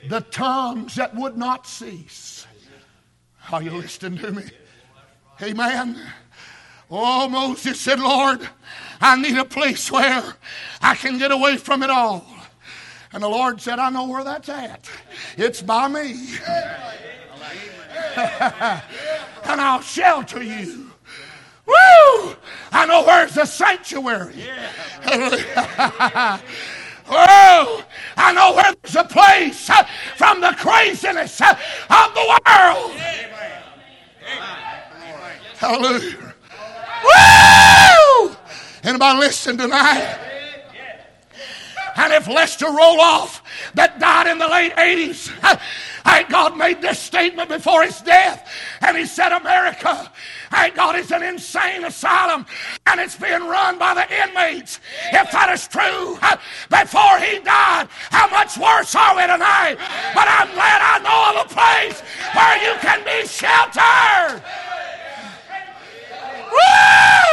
The 0.08 0.22
tongues 0.22 0.94
that 0.94 1.14
would 1.14 1.36
not 1.36 1.66
cease. 1.66 2.46
Are 3.52 3.62
you 3.62 3.72
listening 3.72 4.20
to 4.20 4.32
me? 4.32 4.44
Amen. 5.42 6.00
Oh, 6.90 7.29
Moses 7.29 7.81
said, 7.81 8.01
Lord, 8.01 8.48
I 9.01 9.20
need 9.20 9.37
a 9.37 9.44
place 9.44 9.92
where 9.92 10.35
I 10.81 10.94
can 10.94 11.18
get 11.18 11.31
away 11.31 11.57
from 11.57 11.83
it 11.83 11.90
all. 11.90 12.24
And 13.12 13.22
the 13.22 13.29
Lord 13.29 13.61
said, 13.61 13.79
I 13.79 13.90
know 13.90 14.07
where 14.07 14.24
that's 14.24 14.48
at. 14.48 14.88
It's 15.37 15.62
by 15.62 15.88
me. 15.88 16.37
and 18.16 19.61
I'll 19.61 19.81
shelter 19.81 20.42
you. 20.42 20.90
Woo! 21.66 22.35
I 22.72 22.87
know 22.87 23.05
where's 23.05 23.35
the 23.35 23.44
sanctuary. 23.44 24.44
oh, 27.11 27.85
I 28.16 28.33
know 28.33 28.55
where 28.55 28.74
there's 28.83 28.96
a 28.96 29.05
place 29.05 29.68
uh, 29.68 29.87
from 30.16 30.40
the 30.40 30.55
craziness 30.59 31.40
uh, 31.40 31.51
of 31.90 32.14
the 32.14 32.40
world. 32.46 32.92
Hallelujah. 35.57 36.27
Anybody 38.88 39.18
listen 39.18 39.59
tonight? 39.59 40.18
And 41.96 42.12
if 42.12 42.27
Lester 42.27 42.66
Roloff, 42.66 43.42
that 43.74 43.98
died 43.98 44.29
in 44.29 44.38
the 44.38 44.48
late 44.48 44.72
80s, 44.77 45.31
Thank 46.09 46.31
God 46.31 46.57
made 46.57 46.81
this 46.81 46.98
statement 46.98 47.51
before 47.51 47.85
his 47.85 48.01
death. 48.01 48.51
And 48.81 48.96
he 48.96 49.05
said, 49.05 49.31
America, 49.31 50.11
thank 50.51 50.74
God, 50.74 50.96
is 50.96 51.12
an 51.12 51.22
insane 51.22 51.85
asylum 51.85 52.46
and 52.87 52.98
it's 52.98 53.14
being 53.14 53.46
run 53.46 53.79
by 53.79 53.92
the 53.92 54.09
inmates. 54.22 54.81
If 55.12 55.31
that 55.33 55.51
is 55.53 55.68
true, 55.68 56.18
before 56.70 57.18
he 57.18 57.40
died, 57.40 57.88
how 58.11 58.27
much 58.31 58.57
worse 58.57 58.94
are 58.94 59.16
we 59.16 59.22
tonight? 59.22 59.77
But 60.14 60.29
I'm 60.29 60.51
glad 60.55 60.81
I 60.81 60.98
know 61.05 61.40
of 61.40 61.44
a 61.44 61.55
place 61.55 62.01
where 62.33 62.57
you 62.64 62.72
can 62.81 63.05
be 63.05 63.29
sheltered. 63.29 64.42
Woo! 66.51 67.27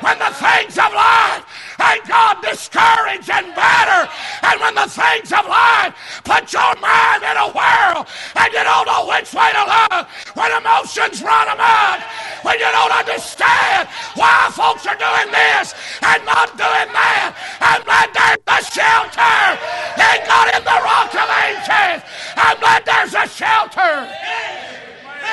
When 0.00 0.18
the 0.18 0.32
things 0.34 0.78
of 0.78 0.92
life 0.94 1.44
ain't 1.80 2.06
God 2.08 2.40
discourage 2.42 3.28
and 3.28 3.54
batter, 3.54 4.10
and 4.42 4.60
when 4.60 4.74
the 4.74 4.88
things 4.88 5.32
of 5.32 5.46
life 5.46 5.94
put 6.24 6.52
your 6.52 6.74
mind 6.80 7.22
in 7.22 7.36
a 7.36 7.48
whirl 7.50 8.06
and 8.36 8.48
you 8.52 8.62
don't 8.62 8.86
know 8.86 9.06
which 9.08 9.34
way 9.34 9.50
to 9.52 9.64
look, 9.66 10.06
when 10.34 10.50
emotions 10.54 11.22
run 11.22 11.48
amok, 11.48 12.00
when 12.42 12.58
you 12.58 12.70
don't 12.70 12.92
understand 12.92 13.88
why 14.14 14.50
folks 14.52 14.86
are 14.86 14.96
doing 14.96 15.30
this 15.32 15.74
and 16.02 16.24
not 16.24 16.50
doing 16.56 16.90
that, 16.94 17.34
I'm 17.60 17.82
glad 17.82 18.10
there's 18.14 18.44
a 18.46 18.60
shelter 18.64 19.58
in 19.98 20.18
God 20.26 20.46
in 20.54 20.62
the 20.62 20.78
rock 20.84 21.10
of 21.14 21.28
ages. 21.42 22.02
I'm 22.36 22.58
glad 22.60 22.84
there's 22.84 23.14
a 23.14 23.26
shelter. 23.28 24.08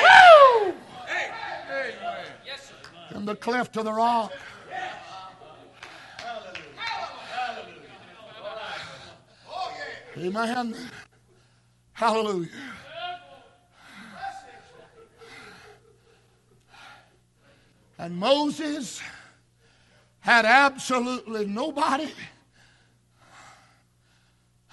Woo! 0.02 0.74
In 3.14 3.26
the 3.26 3.31
cleft 3.42 3.76
of 3.76 3.84
the 3.84 3.92
rock. 3.92 4.32
Amen. 10.16 10.76
Hallelujah. 11.92 12.48
And 17.98 18.16
Moses 18.16 19.02
had 20.20 20.44
absolutely 20.44 21.46
nobody 21.46 22.10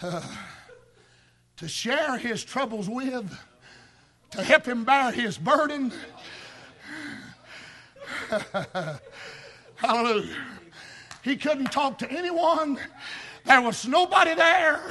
uh, 0.01 0.21
to 1.57 1.67
share 1.67 2.17
his 2.17 2.43
troubles 2.43 2.87
with, 2.87 3.35
to 4.31 4.43
help 4.43 4.67
him 4.67 4.83
bear 4.83 5.11
his 5.11 5.39
burden. 5.39 5.91
Hallelujah. 9.75 10.35
He 11.23 11.35
couldn't 11.35 11.71
talk 11.71 11.97
to 11.99 12.11
anyone. 12.11 12.79
There 13.45 13.61
was 13.61 13.87
nobody 13.87 14.35
there. 14.35 14.81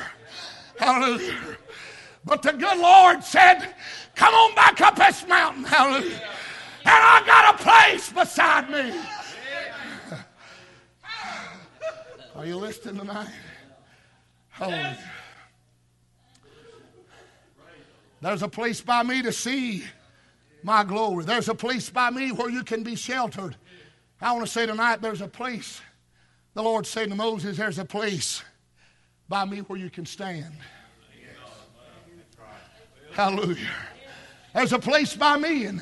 Hallelujah. 0.79 1.37
But 2.25 2.43
the 2.43 2.53
good 2.53 2.79
Lord 2.79 3.23
said, 3.25 3.75
Come 4.15 4.35
on 4.35 4.55
back 4.55 4.81
up 4.81 4.97
this 4.97 5.27
mountain. 5.27 5.65
Hallelujah. 5.65 6.21
And 6.85 7.05
I 7.05 7.23
got 7.25 7.55
a 7.55 7.63
place 7.63 8.11
beside 8.11 8.71
me. 8.71 9.01
Are 12.35 12.47
you 12.47 12.57
listening 12.57 12.97
tonight? 12.97 13.29
Hallelujah. 14.49 14.99
There's 18.21 18.43
a 18.43 18.49
place 18.49 18.81
by 18.81 19.05
me 19.05 19.23
to 19.23 19.33
see 19.33 19.85
my 20.63 20.85
glory. 20.85 21.25
There's 21.25 21.49
a 21.49 21.55
place 21.55 21.91
by 21.91 22.11
me 22.11 22.33
where 22.33 22.51
you 22.51 22.65
can 22.65 22.83
be 22.83 22.95
sheltered. 22.95 23.57
I 24.21 24.33
want 24.33 24.47
to 24.47 24.51
say 24.51 24.67
tonight 24.67 25.01
there's 25.01 25.21
a 25.21 25.29
place. 25.29 25.81
The 26.55 26.63
Lord 26.63 26.87
said 26.87 27.11
to 27.11 27.15
Moses, 27.15 27.57
There's 27.57 27.79
a 27.79 27.85
place 27.85 28.43
by 29.29 29.45
me 29.45 29.59
where 29.61 29.79
you 29.79 29.91
can 29.91 30.07
stand. 30.07 30.55
Hallelujah. 33.13 33.69
There's 34.55 34.73
a 34.73 34.79
place 34.79 35.15
by 35.15 35.37
me, 35.37 35.67
and 35.67 35.81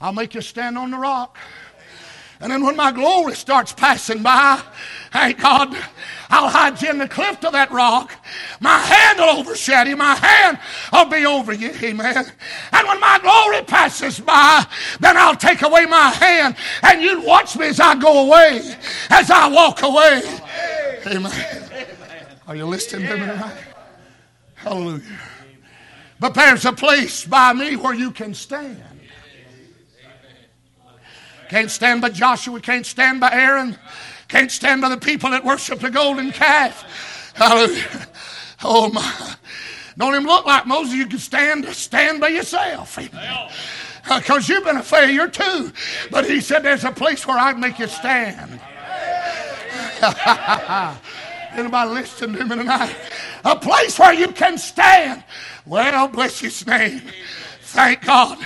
I'll 0.00 0.12
make 0.12 0.34
you 0.34 0.40
stand 0.40 0.76
on 0.76 0.90
the 0.90 0.98
rock. 0.98 1.38
And 2.40 2.50
then 2.50 2.64
when 2.64 2.76
my 2.76 2.92
glory 2.92 3.34
starts 3.34 3.72
passing 3.72 4.22
by, 4.22 4.60
thank 5.12 5.40
God, 5.40 5.76
I'll 6.30 6.48
hide 6.48 6.80
you 6.80 6.90
in 6.90 6.98
the 6.98 7.08
cliff 7.08 7.44
of 7.44 7.52
that 7.52 7.70
rock. 7.70 8.12
My 8.60 8.78
hand 8.78 9.18
will 9.18 9.40
overshadow 9.40 9.90
you. 9.90 9.96
My 9.96 10.14
hand 10.14 10.58
will 10.92 11.04
be 11.04 11.26
over 11.26 11.52
you. 11.52 11.70
Amen. 11.82 12.24
And 12.72 12.88
when 12.88 13.00
my 13.00 13.18
glory 13.20 13.62
passes 13.64 14.18
by, 14.18 14.64
then 15.00 15.16
I'll 15.16 15.36
take 15.36 15.62
away 15.62 15.84
my 15.86 16.08
hand 16.08 16.56
and 16.82 17.02
you'd 17.02 17.24
watch 17.24 17.56
me 17.56 17.66
as 17.66 17.80
I 17.80 17.94
go 17.96 18.26
away, 18.26 18.62
as 19.10 19.30
I 19.30 19.48
walk 19.48 19.82
away. 19.82 20.22
Amen. 21.06 21.70
Are 22.46 22.56
you 22.56 22.66
listening 22.66 23.06
to 23.08 23.14
me 23.14 23.20
tonight? 23.20 23.56
Hallelujah. 24.54 25.02
But 26.18 26.34
there's 26.34 26.64
a 26.64 26.72
place 26.72 27.24
by 27.24 27.52
me 27.52 27.76
where 27.76 27.94
you 27.94 28.10
can 28.10 28.32
stand. 28.32 28.82
Can't 31.48 31.70
stand 31.70 32.00
by 32.00 32.08
Joshua, 32.08 32.60
can't 32.60 32.86
stand 32.86 33.20
by 33.20 33.30
Aaron, 33.30 33.76
can't 34.32 34.50
stand 34.50 34.80
by 34.80 34.88
the 34.88 34.96
people 34.96 35.28
that 35.28 35.44
worship 35.44 35.80
the 35.80 35.90
golden 35.90 36.32
calf. 36.32 37.34
Hallelujah. 37.34 38.08
Oh 38.64 38.90
my. 38.90 39.34
Don't 39.98 40.14
even 40.14 40.26
look 40.26 40.46
like 40.46 40.66
Moses. 40.66 40.94
You 40.94 41.04
can 41.06 41.18
stand, 41.18 41.66
stand 41.66 42.18
by 42.18 42.28
yourself. 42.28 42.98
Because 44.08 44.48
you've 44.48 44.64
been 44.64 44.78
a 44.78 44.82
failure 44.82 45.28
too. 45.28 45.70
But 46.10 46.24
he 46.24 46.40
said, 46.40 46.60
There's 46.60 46.84
a 46.84 46.92
place 46.92 47.26
where 47.26 47.36
I 47.36 47.52
make 47.52 47.78
you 47.78 47.88
stand. 47.88 48.58
Anybody 51.52 51.90
listening 51.90 52.36
to 52.36 52.44
me 52.46 52.56
tonight? 52.56 52.96
A 53.44 53.54
place 53.54 53.98
where 53.98 54.14
you 54.14 54.28
can 54.28 54.56
stand. 54.56 55.24
Well, 55.66 56.08
bless 56.08 56.40
his 56.40 56.66
name. 56.66 57.02
Thank 57.72 58.04
God. 58.04 58.36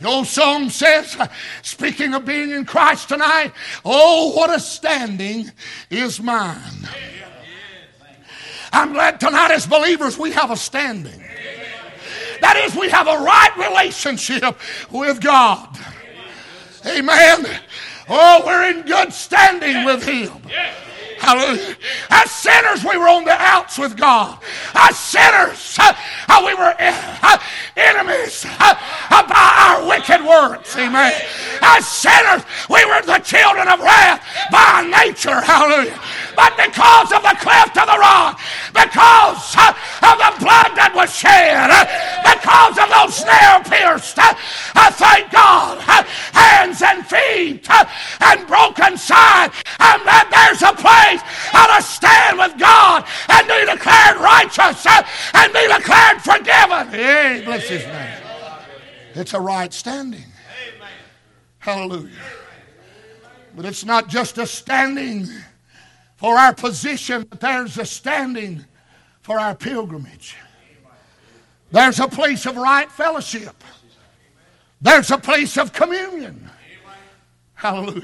The 0.00 0.06
old 0.06 0.28
song 0.28 0.70
says, 0.70 1.16
speaking 1.62 2.14
of 2.14 2.24
being 2.24 2.52
in 2.52 2.64
Christ 2.64 3.08
tonight, 3.08 3.52
oh, 3.84 4.32
what 4.36 4.54
a 4.54 4.60
standing 4.60 5.50
is 5.90 6.22
mine. 6.22 6.60
I'm 8.72 8.92
glad 8.92 9.18
tonight 9.18 9.50
as 9.50 9.66
believers 9.66 10.16
we 10.16 10.30
have 10.30 10.52
a 10.52 10.56
standing. 10.56 11.20
That 12.40 12.56
is, 12.58 12.76
we 12.76 12.88
have 12.90 13.08
a 13.08 13.18
right 13.18 13.56
relationship 13.56 14.56
with 14.92 15.20
God. 15.20 15.76
Amen. 16.86 17.44
Oh, 18.08 18.42
we're 18.46 18.70
in 18.70 18.82
good 18.82 19.12
standing 19.12 19.84
with 19.84 20.04
Him. 20.04 20.30
Hallelujah. 21.18 21.76
As 22.10 22.30
sinners, 22.30 22.84
we 22.84 22.96
were 22.96 23.08
on 23.08 23.24
the 23.24 23.36
outs 23.36 23.78
with 23.78 23.96
God. 23.96 24.38
As 24.74 24.98
sinners, 24.98 25.76
uh, 25.80 25.92
uh 26.28 26.42
we 26.44 26.54
were 26.54 26.74
uh, 26.78 27.18
uh 27.22 27.38
enemies 27.76 28.44
uh, 28.44 28.74
uh, 29.10 29.26
by 29.28 29.46
our 29.68 29.88
wicked 29.88 30.24
works. 30.24 30.76
Amen. 30.76 31.12
As 31.62 31.86
sinners, 31.86 32.42
we 32.68 32.84
were 32.84 33.02
the 33.02 33.18
children 33.24 33.68
of 33.68 33.80
wrath 33.80 34.24
by 34.50 34.84
nature. 34.84 35.40
Hallelujah. 35.40 35.98
But 36.36 36.52
because 36.56 37.12
of 37.12 37.22
the 37.22 37.36
cleft 37.40 37.76
of 37.78 37.86
the 37.88 37.98
rock, 37.98 38.40
because 38.76 39.56
of 39.56 40.16
the 40.20 40.32
blood 40.44 40.76
that 40.76 40.92
was 40.92 41.08
shed, 41.08 41.72
because 42.20 42.76
of 42.76 42.88
those 42.92 43.24
nail 43.24 43.64
pierced, 43.64 44.20
I 44.20 44.92
thank 44.92 45.32
God, 45.32 45.80
hands 46.36 46.82
and 46.82 47.00
feet 47.06 47.64
and 48.20 48.46
broken 48.46 48.96
side, 49.00 49.50
and 49.80 50.00
that 50.04 50.28
there's 50.28 50.60
a 50.60 50.76
place 50.76 51.05
place 51.06 51.20
ought 51.52 51.76
to 51.76 51.82
stand 51.82 52.38
with 52.38 52.58
God 52.58 53.04
and 53.28 53.46
be 53.46 53.72
declared 53.72 54.16
righteous 54.18 54.86
and 55.34 55.52
be 55.52 55.66
declared 55.68 56.20
forgiven. 56.22 56.88
Hey, 56.88 57.42
bless 57.44 57.68
his 57.68 57.84
name. 57.86 58.22
It's 59.14 59.34
a 59.34 59.40
right 59.40 59.72
standing. 59.72 60.24
Hallelujah. 61.58 62.10
But 63.54 63.64
it's 63.64 63.84
not 63.84 64.08
just 64.08 64.38
a 64.38 64.46
standing 64.46 65.26
for 66.16 66.36
our 66.36 66.54
position, 66.54 67.26
but 67.28 67.40
there's 67.40 67.78
a 67.78 67.86
standing 67.86 68.64
for 69.22 69.38
our 69.38 69.54
pilgrimage. 69.54 70.36
There's 71.72 71.98
a 71.98 72.08
place 72.08 72.46
of 72.46 72.56
right 72.56 72.90
fellowship. 72.90 73.64
There's 74.80 75.10
a 75.10 75.18
place 75.18 75.56
of 75.56 75.72
communion. 75.72 76.48
Hallelujah. 77.54 78.02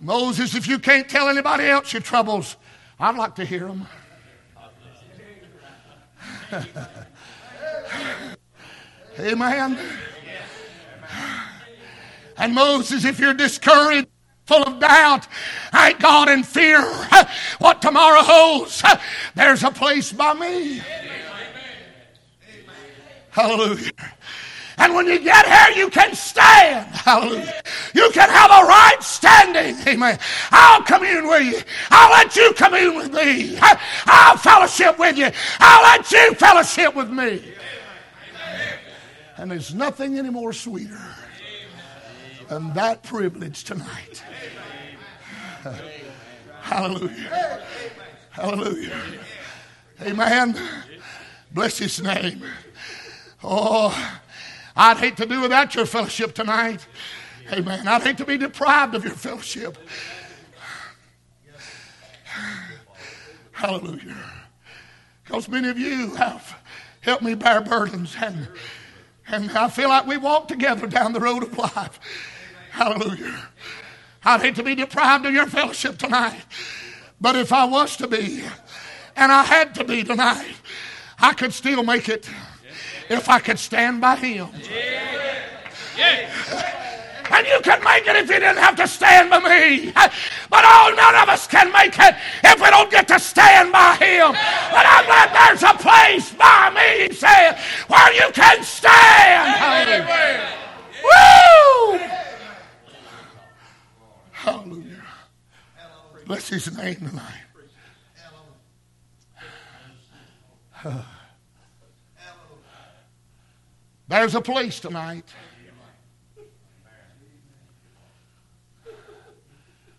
Moses, 0.00 0.54
if 0.54 0.66
you 0.66 0.78
can't 0.78 1.08
tell 1.08 1.28
anybody 1.28 1.64
else 1.64 1.92
your 1.92 2.02
troubles, 2.02 2.56
I'd 2.98 3.16
like 3.16 3.34
to 3.36 3.44
hear 3.44 3.66
them. 3.66 3.86
Amen. 9.18 9.78
And 12.36 12.54
Moses, 12.54 13.04
if 13.04 13.18
you're 13.18 13.34
discouraged, 13.34 14.08
full 14.46 14.64
of 14.64 14.80
doubt, 14.80 15.28
thank 15.70 16.00
God, 16.00 16.28
and 16.28 16.46
fear 16.46 16.80
what 17.58 17.82
tomorrow 17.82 18.22
holds, 18.22 18.82
there's 19.34 19.62
a 19.62 19.70
place 19.70 20.12
by 20.12 20.34
me. 20.34 20.80
Hallelujah. 23.30 23.92
And 24.78 24.94
when 24.94 25.06
you 25.06 25.18
get 25.18 25.46
here, 25.46 25.84
you 25.84 25.90
can 25.90 26.14
stand. 26.14 26.86
Hallelujah. 26.94 27.62
You 27.94 28.10
can 28.12 28.28
have 28.30 28.50
a 28.50 28.66
right 28.66 28.96
Amen. 29.86 30.18
I'll 30.50 30.82
commune 30.82 31.26
with 31.26 31.42
you. 31.42 31.60
I'll 31.90 32.10
let 32.10 32.36
you 32.36 32.52
commune 32.54 32.96
with 32.96 33.12
me. 33.12 33.58
I'll 34.06 34.36
fellowship 34.36 34.98
with 34.98 35.16
you. 35.16 35.30
I'll 35.58 35.82
let 35.82 36.10
you 36.10 36.34
fellowship 36.34 36.94
with 36.94 37.10
me. 37.10 37.42
And 39.36 39.50
there's 39.50 39.74
nothing 39.74 40.18
any 40.18 40.30
more 40.30 40.52
sweeter 40.52 41.00
than 42.48 42.72
that 42.74 43.02
privilege 43.02 43.64
tonight. 43.64 44.22
Hallelujah. 46.60 47.62
Hallelujah. 48.30 49.02
Amen. 50.02 50.56
Bless 51.52 51.78
his 51.78 52.00
name. 52.02 52.42
Oh, 53.42 54.20
I'd 54.76 54.98
hate 54.98 55.16
to 55.16 55.26
do 55.26 55.40
without 55.40 55.74
your 55.74 55.86
fellowship 55.86 56.34
tonight. 56.34 56.86
Amen. 57.52 57.88
I'd 57.88 58.02
hate 58.02 58.18
to 58.18 58.24
be 58.24 58.38
deprived 58.38 58.94
of 58.94 59.04
your 59.04 59.14
fellowship. 59.14 59.76
Hallelujah. 63.52 64.16
Because 65.24 65.48
many 65.48 65.68
of 65.68 65.78
you 65.78 66.14
have 66.14 66.56
helped 67.00 67.22
me 67.22 67.34
bear 67.34 67.60
burdens, 67.60 68.16
and, 68.20 68.48
and 69.26 69.50
I 69.50 69.68
feel 69.68 69.88
like 69.88 70.06
we 70.06 70.16
walk 70.16 70.48
together 70.48 70.86
down 70.86 71.12
the 71.12 71.20
road 71.20 71.42
of 71.42 71.56
life. 71.58 71.98
Hallelujah. 72.70 73.48
I'd 74.24 74.40
hate 74.42 74.54
to 74.56 74.62
be 74.62 74.74
deprived 74.74 75.26
of 75.26 75.32
your 75.32 75.46
fellowship 75.46 75.98
tonight, 75.98 76.40
but 77.20 77.36
if 77.36 77.52
I 77.52 77.64
was 77.64 77.96
to 77.96 78.06
be, 78.06 78.44
and 79.16 79.32
I 79.32 79.42
had 79.42 79.74
to 79.76 79.84
be 79.84 80.04
tonight, 80.04 80.54
I 81.18 81.32
could 81.34 81.52
still 81.52 81.82
make 81.82 82.08
it 82.08 82.30
if 83.08 83.28
I 83.28 83.40
could 83.40 83.58
stand 83.58 84.00
by 84.00 84.16
Him. 84.16 84.48
Yeah. 84.70 85.36
Yeah. 85.96 86.80
And 87.30 87.46
you 87.46 87.60
can 87.62 87.82
make 87.84 88.06
it 88.06 88.16
if 88.16 88.28
you 88.28 88.40
didn't 88.40 88.58
have 88.58 88.76
to 88.76 88.88
stand 88.88 89.30
by 89.30 89.38
me. 89.38 89.92
But 89.92 90.64
oh, 90.64 90.92
none 90.96 91.14
of 91.14 91.28
us 91.28 91.46
can 91.46 91.72
make 91.72 91.98
it 91.98 92.14
if 92.44 92.60
we 92.60 92.70
don't 92.70 92.90
get 92.90 93.08
to 93.08 93.18
stand 93.18 93.72
by 93.72 93.94
Him. 93.96 94.32
But 94.32 94.86
I'm 94.86 95.04
glad 95.06 95.32
there's 95.32 95.62
a 95.62 95.74
place 95.78 96.32
by 96.34 96.70
me, 96.74 97.08
he 97.08 97.14
said, 97.14 97.58
where 97.88 98.12
you 98.14 98.32
can 98.32 98.62
stand. 98.62 100.06
Woo! 101.04 102.00
Hallelujah. 104.32 105.02
Bless 106.26 106.48
his 106.48 106.76
name 106.76 106.96
tonight. 106.96 107.44
There's 114.08 114.34
a 114.34 114.40
place 114.40 114.80
tonight. 114.80 115.26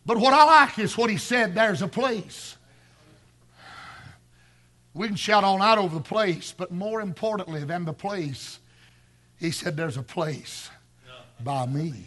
But 0.05 0.17
what 0.17 0.33
I 0.33 0.43
like 0.43 0.79
is 0.79 0.97
what 0.97 1.09
he 1.09 1.17
said 1.17 1.53
there's 1.53 1.81
a 1.81 1.87
place. 1.87 2.57
We 4.93 5.07
can 5.07 5.15
shout 5.15 5.43
all 5.43 5.57
night 5.57 5.77
over 5.77 5.95
the 5.95 6.01
place, 6.01 6.53
but 6.55 6.71
more 6.71 7.01
importantly 7.01 7.63
than 7.63 7.85
the 7.85 7.93
place, 7.93 8.59
he 9.39 9.51
said 9.51 9.77
there's 9.77 9.97
a 9.97 10.03
place 10.03 10.69
by 11.43 11.65
me. 11.65 12.05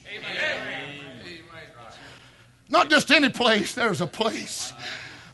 Not 2.68 2.90
just 2.90 3.10
any 3.10 3.30
place, 3.30 3.74
there's 3.74 4.00
a 4.00 4.06
place 4.06 4.72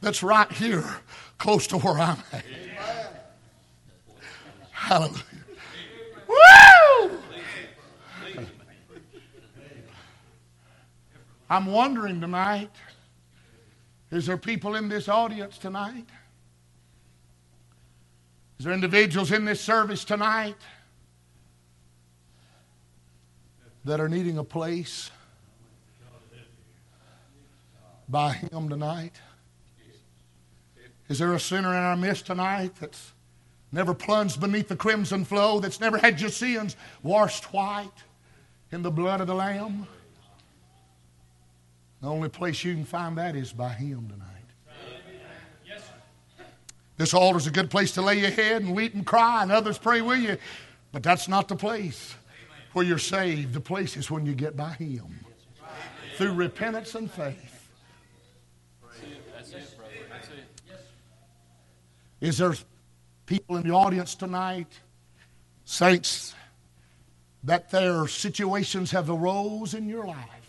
that's 0.00 0.22
right 0.22 0.50
here 0.52 0.84
close 1.38 1.66
to 1.68 1.78
where 1.78 1.98
I'm 1.98 2.18
at. 2.32 2.44
Hallelujah. 4.70 5.22
Woo! 6.28 7.18
I'm 11.50 11.66
wondering 11.66 12.20
tonight 12.20 12.70
is 14.12 14.26
there 14.26 14.36
people 14.36 14.74
in 14.74 14.88
this 14.88 15.08
audience 15.08 15.58
tonight? 15.58 16.06
Is 18.58 18.64
there 18.64 18.74
individuals 18.74 19.30
in 19.30 19.44
this 19.44 19.60
service 19.60 20.04
tonight 20.04 20.56
that 23.84 24.00
are 24.00 24.08
needing 24.08 24.38
a 24.38 24.44
place 24.44 25.10
by 28.08 28.32
Him 28.32 28.68
tonight? 28.68 29.14
Is 31.08 31.20
there 31.20 31.32
a 31.32 31.40
sinner 31.40 31.70
in 31.70 31.82
our 31.82 31.96
midst 31.96 32.26
tonight 32.26 32.72
that's 32.80 33.12
never 33.72 33.94
plunged 33.94 34.40
beneath 34.40 34.68
the 34.68 34.76
crimson 34.76 35.24
flow, 35.24 35.60
that's 35.60 35.80
never 35.80 35.98
had 35.98 36.20
your 36.20 36.30
sins 36.30 36.76
washed 37.02 37.52
white 37.52 37.88
in 38.72 38.82
the 38.82 38.90
blood 38.90 39.20
of 39.20 39.28
the 39.28 39.34
Lamb? 39.34 39.86
The 42.00 42.08
only 42.08 42.28
place 42.28 42.64
you 42.64 42.74
can 42.74 42.84
find 42.84 43.18
that 43.18 43.36
is 43.36 43.52
by 43.52 43.70
Him 43.70 44.08
tonight. 44.08 44.26
This 46.96 47.14
altar's 47.14 47.46
a 47.46 47.50
good 47.50 47.70
place 47.70 47.92
to 47.92 48.02
lay 48.02 48.20
your 48.20 48.30
head 48.30 48.62
and 48.62 48.74
weep 48.74 48.94
and 48.94 49.06
cry, 49.06 49.42
and 49.42 49.50
others 49.50 49.78
pray 49.78 50.02
with 50.02 50.20
you. 50.20 50.36
But 50.92 51.02
that's 51.02 51.28
not 51.28 51.48
the 51.48 51.56
place 51.56 52.14
where 52.72 52.84
you're 52.84 52.98
saved. 52.98 53.54
The 53.54 53.60
place 53.60 53.96
is 53.96 54.10
when 54.10 54.26
you 54.26 54.34
get 54.34 54.56
by 54.56 54.72
Him 54.72 55.20
through 56.16 56.32
repentance 56.32 56.94
and 56.94 57.10
faith. 57.10 57.68
Is 62.20 62.36
there 62.36 62.54
people 63.24 63.56
in 63.56 63.66
the 63.66 63.72
audience 63.72 64.14
tonight, 64.14 64.68
saints, 65.64 66.34
that 67.44 67.70
their 67.70 68.06
situations 68.08 68.90
have 68.90 69.08
arose 69.08 69.72
in 69.72 69.88
your 69.88 70.06
life? 70.06 70.39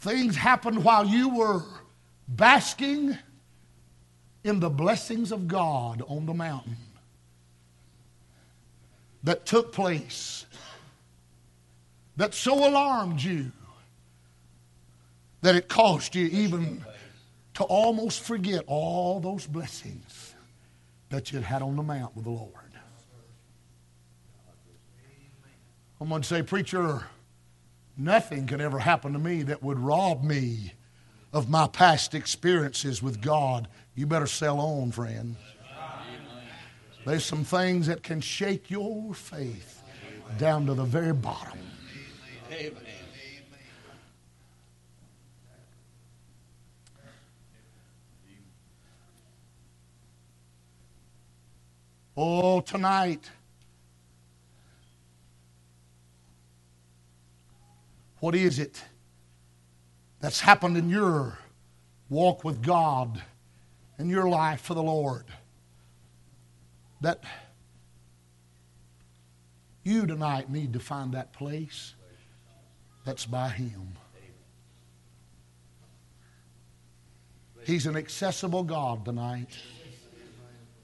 Things 0.00 0.36
happened 0.36 0.84
while 0.84 1.06
you 1.06 1.28
were 1.28 1.62
basking 2.28 3.18
in 4.44 4.60
the 4.60 4.70
blessings 4.70 5.32
of 5.32 5.48
God 5.48 6.02
on 6.06 6.26
the 6.26 6.34
mountain 6.34 6.76
that 9.24 9.44
took 9.44 9.72
place 9.72 10.46
that 12.16 12.34
so 12.34 12.68
alarmed 12.68 13.22
you 13.22 13.50
that 15.40 15.54
it 15.54 15.68
caused 15.68 16.14
you 16.14 16.26
even 16.26 16.84
to 17.54 17.64
almost 17.64 18.20
forget 18.20 18.62
all 18.66 19.20
those 19.20 19.46
blessings 19.46 20.34
that 21.10 21.32
you 21.32 21.40
had 21.40 21.62
on 21.62 21.76
the 21.76 21.82
mount 21.82 22.14
with 22.14 22.24
the 22.24 22.30
Lord. 22.30 22.52
I'm 26.00 26.08
going 26.08 26.22
to 26.22 26.28
say, 26.28 26.42
Preacher, 26.42 27.04
nothing 27.98 28.46
could 28.46 28.60
ever 28.60 28.78
happen 28.78 29.12
to 29.12 29.18
me 29.18 29.42
that 29.42 29.62
would 29.62 29.78
rob 29.78 30.22
me 30.22 30.72
of 31.32 31.50
my 31.50 31.66
past 31.66 32.14
experiences 32.14 33.02
with 33.02 33.20
God. 33.20 33.68
You 33.94 34.06
better 34.06 34.26
sell 34.26 34.60
on, 34.60 34.92
friend. 34.92 35.36
There's 37.04 37.24
some 37.24 37.44
things 37.44 37.86
that 37.86 38.02
can 38.02 38.20
shake 38.20 38.70
your 38.70 39.14
faith 39.14 39.82
down 40.38 40.66
to 40.66 40.74
the 40.74 40.84
very 40.84 41.12
bottom. 41.12 41.58
Oh, 52.20 52.60
tonight. 52.60 53.30
What 58.20 58.34
is 58.34 58.58
it 58.58 58.82
that's 60.20 60.40
happened 60.40 60.76
in 60.76 60.88
your 60.88 61.38
walk 62.08 62.44
with 62.44 62.62
God 62.62 63.22
in 63.98 64.08
your 64.08 64.28
life 64.28 64.60
for 64.60 64.74
the 64.74 64.82
Lord 64.82 65.24
that 67.00 67.22
you 69.84 70.06
tonight 70.06 70.50
need 70.50 70.72
to 70.72 70.80
find 70.80 71.14
that 71.14 71.32
place 71.32 71.94
that's 73.04 73.24
by 73.24 73.50
Him? 73.50 73.96
He's 77.64 77.86
an 77.86 77.96
accessible 77.96 78.64
God 78.64 79.04
tonight. 79.04 79.56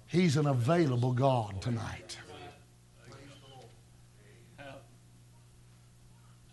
He's 0.06 0.36
an 0.36 0.46
available 0.46 1.12
God 1.12 1.60
tonight. 1.62 2.18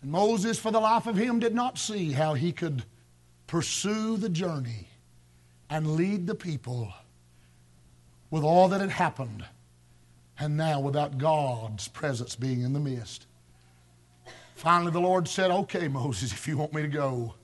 And 0.02 0.10
Moses, 0.10 0.58
for 0.58 0.70
the 0.70 0.80
life 0.80 1.06
of 1.06 1.16
him, 1.16 1.38
did 1.38 1.54
not 1.54 1.78
see 1.78 2.12
how 2.12 2.34
he 2.34 2.52
could 2.52 2.84
pursue 3.46 4.16
the 4.16 4.28
journey 4.28 4.88
and 5.70 5.96
lead 5.96 6.26
the 6.26 6.34
people 6.34 6.92
with 8.30 8.42
all 8.42 8.68
that 8.68 8.80
had 8.80 8.90
happened, 8.90 9.44
and 10.38 10.56
now 10.56 10.80
without 10.80 11.18
God's 11.18 11.88
presence 11.88 12.34
being 12.34 12.62
in 12.62 12.72
the 12.72 12.80
midst. 12.80 13.26
Finally, 14.54 14.92
the 14.92 15.00
Lord 15.00 15.28
said, 15.28 15.50
Okay, 15.50 15.88
Moses, 15.88 16.32
if 16.32 16.46
you 16.48 16.56
want 16.56 16.72
me 16.72 16.82
to 16.82 16.88
go, 16.88 17.34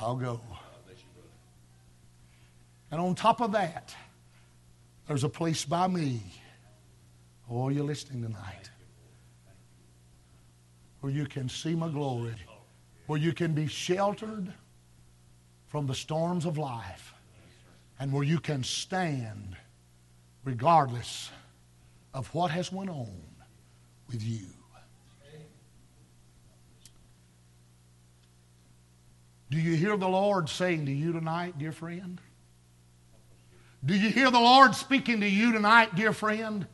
I'll 0.00 0.16
go. 0.16 0.40
And 2.90 3.00
on 3.00 3.14
top 3.14 3.40
of 3.40 3.52
that, 3.52 3.94
there's 5.08 5.24
a 5.24 5.28
place 5.28 5.64
by 5.64 5.88
me. 5.88 6.20
Oh, 7.50 7.70
you're 7.70 7.84
listening 7.84 8.22
tonight. 8.22 8.70
Where 11.02 11.12
you 11.12 11.26
can 11.26 11.48
see 11.48 11.74
my 11.74 11.88
glory. 11.88 12.34
Where 13.06 13.18
you 13.18 13.32
can 13.32 13.52
be 13.52 13.66
sheltered 13.66 14.52
from 15.66 15.86
the 15.86 15.94
storms 15.94 16.46
of 16.46 16.56
life. 16.56 17.12
And 17.98 18.12
where 18.12 18.22
you 18.22 18.38
can 18.38 18.62
stand 18.62 19.56
regardless 20.44 21.30
of 22.14 22.32
what 22.34 22.50
has 22.52 22.72
went 22.72 22.88
on 22.88 23.20
with 24.06 24.22
you. 24.22 24.46
Do 29.50 29.58
you 29.58 29.74
hear 29.74 29.96
the 29.96 30.08
Lord 30.08 30.48
saying 30.48 30.86
to 30.86 30.92
you 30.92 31.12
tonight, 31.12 31.58
dear 31.58 31.72
friend? 31.72 32.20
Do 33.84 33.94
you 33.94 34.08
hear 34.08 34.30
the 34.30 34.40
Lord 34.40 34.76
speaking 34.76 35.20
to 35.20 35.28
you 35.28 35.52
tonight, 35.52 35.96
dear 35.96 36.12
friend? 36.12 36.66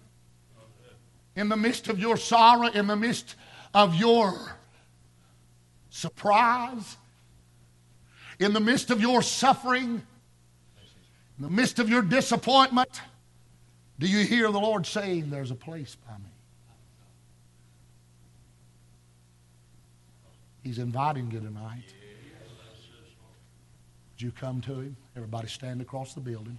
In 1.34 1.48
the 1.48 1.56
midst 1.56 1.88
of 1.88 1.98
your 1.98 2.18
sorrow, 2.18 2.68
in 2.68 2.86
the 2.86 2.96
midst 2.96 3.34
of 3.74 3.94
your 3.94 4.34
surprise, 5.90 6.96
in 8.38 8.52
the 8.52 8.60
midst 8.60 8.90
of 8.90 9.00
your 9.00 9.22
suffering, 9.22 10.02
in 11.38 11.44
the 11.44 11.50
midst 11.50 11.78
of 11.78 11.88
your 11.88 12.02
disappointment, 12.02 13.00
do 13.98 14.06
you 14.06 14.24
hear 14.24 14.50
the 14.50 14.60
Lord 14.60 14.86
saying, 14.86 15.30
There's 15.30 15.50
a 15.50 15.56
place 15.56 15.96
by 16.06 16.14
me? 16.18 16.30
He's 20.62 20.78
inviting 20.78 21.30
you 21.30 21.40
tonight. 21.40 21.94
Would 24.12 24.22
you 24.22 24.32
come 24.32 24.60
to 24.62 24.80
Him? 24.80 24.96
Everybody 25.16 25.48
stand 25.48 25.80
across 25.80 26.14
the 26.14 26.20
building. 26.20 26.58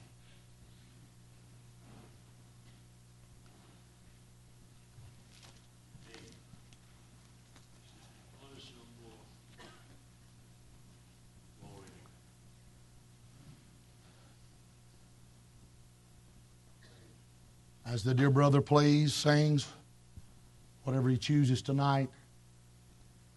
As 17.91 18.03
the 18.03 18.13
dear 18.13 18.29
brother 18.29 18.61
plays, 18.61 19.15
sings, 19.15 19.67
whatever 20.83 21.09
he 21.09 21.17
chooses 21.17 21.63
tonight, 21.63 22.07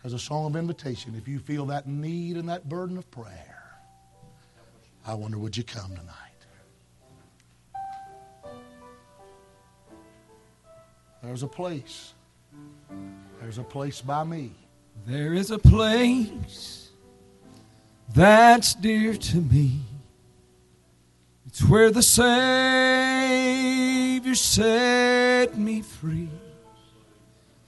as 0.05 0.13
a 0.13 0.19
song 0.19 0.45
of 0.47 0.57
invitation, 0.57 1.15
if 1.17 1.27
you 1.27 1.39
feel 1.39 1.65
that 1.67 1.87
need 1.87 2.37
and 2.37 2.47
that 2.51 2.69
burden 2.69 2.99
of 2.99 3.11
prayer, 3.11 3.65
I 5.07 5.15
wonder 5.15 5.39
would 5.39 5.57
you 5.57 5.65
come 5.65 5.93
tonight? 5.97 6.17
There's 11.23 11.43
a 11.43 11.49
place. 11.49 12.13
There's 13.41 13.57
a 13.57 13.65
place 13.65 14.03
by 14.03 14.23
me. 14.25 14.53
There 15.07 15.33
is 15.33 15.51
a 15.51 15.59
place 15.59 16.91
that's 18.15 18.75
dear 18.75 19.15
to 19.15 19.37
me. 19.39 19.81
It's 21.47 21.67
where 21.67 21.91
the 21.91 22.03
Savior 24.13 24.35
set 24.35 25.57
me 25.57 25.81
free, 25.81 26.29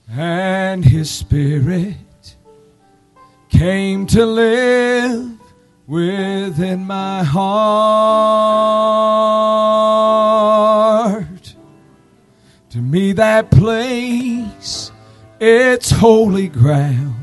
and 0.07 0.85
His 0.85 1.09
Spirit 1.09 2.35
came 3.49 4.05
to 4.05 4.23
live 4.27 5.39
within 5.87 6.85
my 6.85 7.23
heart. 7.23 7.45
To 12.69 12.77
me, 12.77 13.13
that 13.13 13.49
place, 13.49 14.91
it's 15.39 15.89
holy 15.89 16.47
ground. 16.47 17.15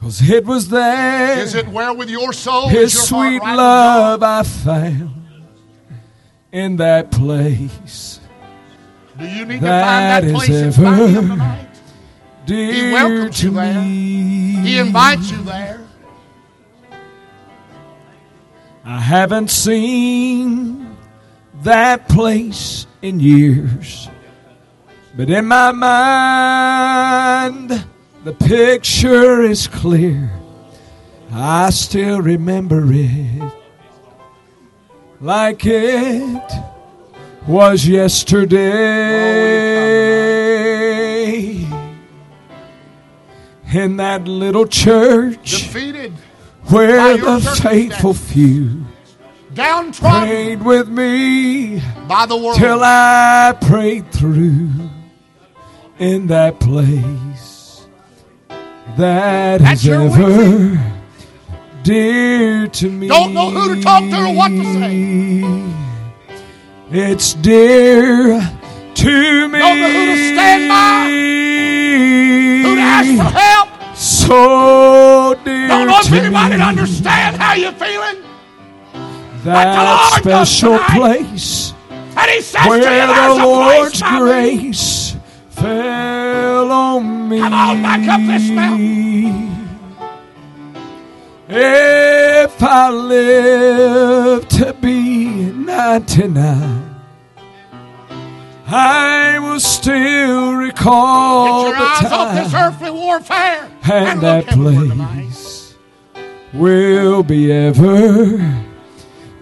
Cause 0.00 0.28
it 0.28 0.44
was 0.44 0.70
there. 0.70 1.38
Is 1.38 1.54
it 1.54 1.68
where 1.68 1.94
with 1.94 2.10
your 2.10 2.32
soul? 2.32 2.68
His 2.68 2.94
is 2.94 2.98
your 2.98 3.04
sweet 3.04 3.38
right 3.42 3.54
love 3.54 4.24
I 4.24 4.42
found 4.42 5.21
in 6.52 6.76
that 6.76 7.10
place. 7.10 8.20
Do 9.18 9.26
you 9.26 9.44
need 9.46 9.60
to 9.60 9.66
find 9.66 9.66
that 9.66 10.24
is 10.24 10.32
place 10.32 10.48
Him 10.48 10.84
ever 10.84 11.06
tonight? 11.28 11.68
Dear 12.46 12.92
welcomes 12.92 13.40
to 13.40 13.46
you 13.46 13.52
there. 13.52 13.80
me. 13.82 14.56
He 14.60 14.78
invites 14.78 15.30
you 15.30 15.42
there. 15.44 15.80
I 18.84 18.98
haven't 19.00 19.48
seen 19.48 20.96
that 21.62 22.08
place 22.08 22.86
in 23.00 23.20
years. 23.20 24.08
But 25.16 25.30
in 25.30 25.46
my 25.46 25.72
mind, 25.72 27.70
the 28.24 28.32
picture 28.32 29.42
is 29.42 29.68
clear. 29.68 30.32
I 31.32 31.70
still 31.70 32.20
remember 32.20 32.82
it 32.92 33.61
like 35.22 35.64
it 35.64 36.52
was 37.46 37.86
yesterday. 37.86 38.58
In 43.72 43.96
that 43.96 44.28
little 44.28 44.66
church 44.66 45.50
Defeated, 45.50 46.12
where 46.64 47.16
the 47.16 47.40
faithful 47.62 48.12
few 48.12 48.84
downtrodden 49.54 50.28
prayed 50.28 50.62
with 50.62 50.88
me 50.88 51.80
by 52.06 52.26
the 52.26 52.36
world. 52.36 52.58
till 52.58 52.80
I 52.82 53.56
prayed 53.62 54.12
through 54.12 54.68
in 55.98 56.26
that 56.26 56.60
place 56.60 57.86
that 58.98 59.60
That's 59.60 59.84
is 59.84 59.88
ever 59.88 61.01
dear 61.82 62.66
to 62.68 62.88
me. 62.88 63.08
Don't 63.08 63.34
know 63.34 63.50
who 63.50 63.74
to 63.74 63.80
talk 63.82 64.02
to 64.02 64.16
or 64.24 64.34
what 64.34 64.48
to 64.48 64.64
say. 64.74 65.04
It's 66.90 67.34
dear 67.34 68.40
to 68.94 69.48
me. 69.48 69.58
Don't 69.58 69.80
know 69.80 69.90
who 69.90 70.06
to 70.06 70.16
stand 70.34 70.68
by, 70.68 71.08
Who 72.68 72.74
to 72.76 72.80
ask 72.80 73.08
for 73.16 73.38
help? 73.38 73.68
So 73.96 75.34
dear 75.44 75.68
Don't 75.68 75.86
know 75.86 75.98
if 76.00 76.12
anybody 76.12 76.56
me. 76.56 76.62
understand 76.62 77.36
how 77.36 77.54
you're 77.54 77.72
feeling. 77.72 78.22
That 79.44 80.12
special 80.18 80.78
place 80.94 81.72
And 82.16 82.30
He 82.30 82.40
says 82.42 82.62
to 82.62 82.68
you, 82.68 82.80
where 82.80 83.06
the 83.38 83.44
Lord's 83.44 84.00
by 84.00 84.12
me. 84.12 84.18
grace 84.20 85.16
fell 85.50 86.70
on 86.70 87.28
me. 87.28 87.38
Come 87.40 87.52
on, 87.52 87.82
back 87.82 88.06
up 88.08 88.20
this 88.26 88.48
If 91.54 92.62
I 92.62 92.88
live 92.88 94.48
to 94.48 94.72
be 94.72 95.26
99, 95.52 96.94
I 98.68 99.38
will 99.38 99.60
still 99.60 100.54
recall 100.54 101.64
Get 101.64 101.68
your 101.68 101.78
the 101.78 101.84
eyes 101.84 102.12
off 102.12 102.34
this 102.34 102.52
time 102.52 102.72
earthly 102.72 102.90
warfare 102.90 103.70
and 103.84 104.20
that 104.22 104.46
place 104.48 105.76
will 106.54 107.22
be 107.22 107.52
ever 107.52 108.64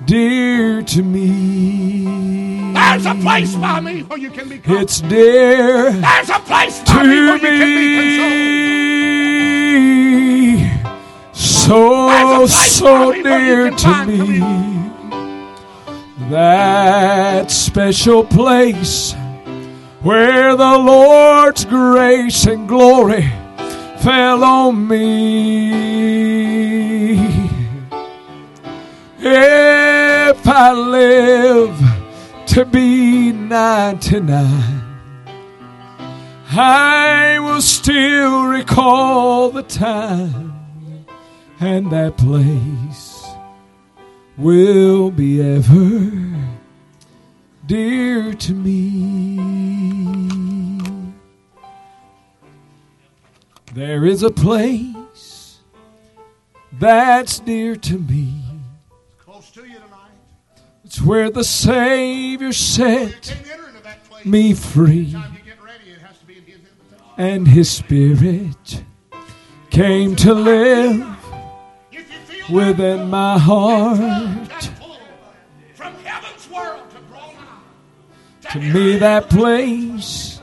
dear 0.04 0.82
to 0.82 1.02
me. 1.04 2.72
There's 2.72 3.06
a 3.06 3.14
place 3.14 3.54
by 3.54 3.78
me 3.78 4.02
where 4.02 4.18
you 4.18 4.32
can 4.32 4.48
be 4.48 4.58
comforted. 4.58 4.82
It's 4.82 5.00
dear 5.02 5.92
There's 5.92 6.30
a 6.30 6.40
place 6.40 6.82
by 6.82 7.04
me 7.04 7.08
where 7.08 7.38
to 7.38 7.44
you 7.44 7.58
can 7.58 7.68
be 7.68 8.16
consoled. 8.16 8.50
So, 11.70 12.46
so 12.46 13.12
by 13.12 13.18
me 13.18 13.22
where 13.22 13.60
you 13.62 13.70
dear 13.70 13.70
to 13.70 14.04
me. 14.04 14.40
That 16.28 17.48
special 17.48 18.24
place 18.24 19.14
where 20.00 20.56
the 20.56 20.78
Lord's 20.78 21.64
grace 21.64 22.44
and 22.46 22.66
glory 22.66 23.32
fell 24.00 24.42
on 24.42 24.88
me. 24.88 25.70
If 29.20 30.48
I 30.48 30.72
live 30.72 31.78
to 32.48 32.64
be 32.64 33.30
99, 33.30 34.82
I 36.50 37.38
will 37.38 37.62
still 37.62 38.46
recall 38.46 39.50
the 39.50 39.62
time 39.62 40.49
and 41.60 41.90
that 41.90 42.16
place 42.16 43.26
will 44.38 45.10
be 45.10 45.42
ever 45.42 46.10
dear 47.66 48.32
to 48.32 48.54
me. 48.54 49.38
There 53.74 54.06
is 54.06 54.22
a 54.22 54.30
place 54.30 55.58
that's 56.72 57.40
dear 57.40 57.76
to 57.76 57.98
me. 57.98 58.42
Close 59.18 59.50
to 59.50 59.60
you 59.60 59.74
tonight. 59.74 60.10
It's 60.84 61.02
where 61.02 61.30
the 61.30 61.44
Savior 61.44 62.52
set 62.52 63.22
can't 63.22 63.52
enter 63.52 63.68
into 63.68 63.82
that 63.82 64.02
place. 64.04 64.24
me 64.24 64.54
free, 64.54 65.12
Time 65.12 65.34
you 65.34 65.44
get 65.44 65.62
ready, 65.62 65.90
it 65.90 65.98
has 65.98 66.18
to 66.18 66.24
be 66.24 66.38
in 66.38 66.44
His 66.44 66.58
and 67.18 67.46
His 67.46 67.70
Spirit 67.70 68.82
came 69.70 70.16
to 70.16 70.34
live 70.34 71.00
If 71.00 71.06
you 71.06 71.14
feel 71.14 71.19
within 72.50 73.08
my 73.08 73.38
heart. 73.38 74.70
from 75.74 75.94
heaven's 76.04 76.50
world 76.50 76.82
to 76.90 78.48
To 78.52 78.58
me, 78.58 78.98
that 78.98 79.30
place 79.30 80.40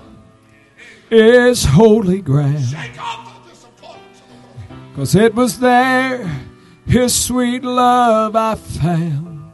is 1.12 1.66
holy 1.66 2.22
ground. 2.22 2.64
Shake 2.64 3.02
off 3.02 3.44
the 3.44 3.50
disappointments 3.52 4.22
of 4.22 4.28
the 4.30 4.76
world. 4.76 4.96
Cause 4.96 5.16
it 5.16 5.36
was 5.36 5.60
there, 5.60 6.42
His 6.86 7.14
sweet 7.14 7.64
love 7.64 8.36
I 8.36 8.56
found 8.56 9.52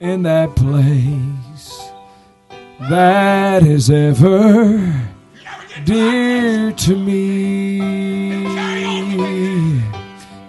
in 0.00 0.22
that 0.22 0.56
place 0.56 1.90
that 2.88 3.62
is 3.62 3.90
ever 3.90 5.10
dear 5.84 6.72
to 6.72 6.96
me. 6.96 7.80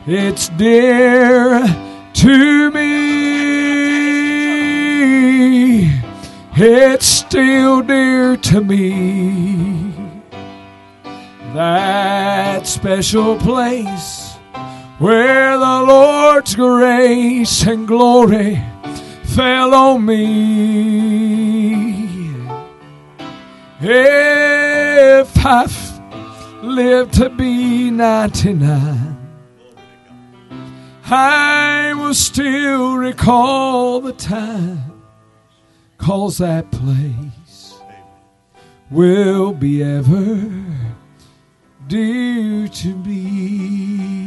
It's 0.08 0.49
dear 0.49 1.64
to 2.14 2.72
me. 2.72 3.12
It's 6.56 7.06
still 7.06 7.84
dear 7.84 8.36
to 8.36 8.62
me. 8.62 9.93
That 11.54 12.66
special 12.66 13.38
place 13.38 14.38
where 14.97 15.56
the 15.56 15.84
Lord's 15.88 16.56
grace 16.56 17.68
and 17.68 17.88
glory 17.88 18.60
fell 19.36 19.76
on 19.76 20.04
me. 20.04 20.82
If 23.80 25.45
I've 25.45 26.02
lived 26.64 27.14
to 27.16 27.30
be 27.30 27.91
99, 27.91 29.20
I 31.14 31.93
will 31.93 32.14
still 32.14 32.95
recall 32.95 33.99
the 33.99 34.14
time, 34.14 35.03
cause 35.97 36.38
that 36.38 36.72
place 36.72 37.76
will 38.89 39.51
be 39.51 39.84
ever 39.84 40.49
dear 41.89 42.70
to 42.70 42.95
me. 42.95 44.22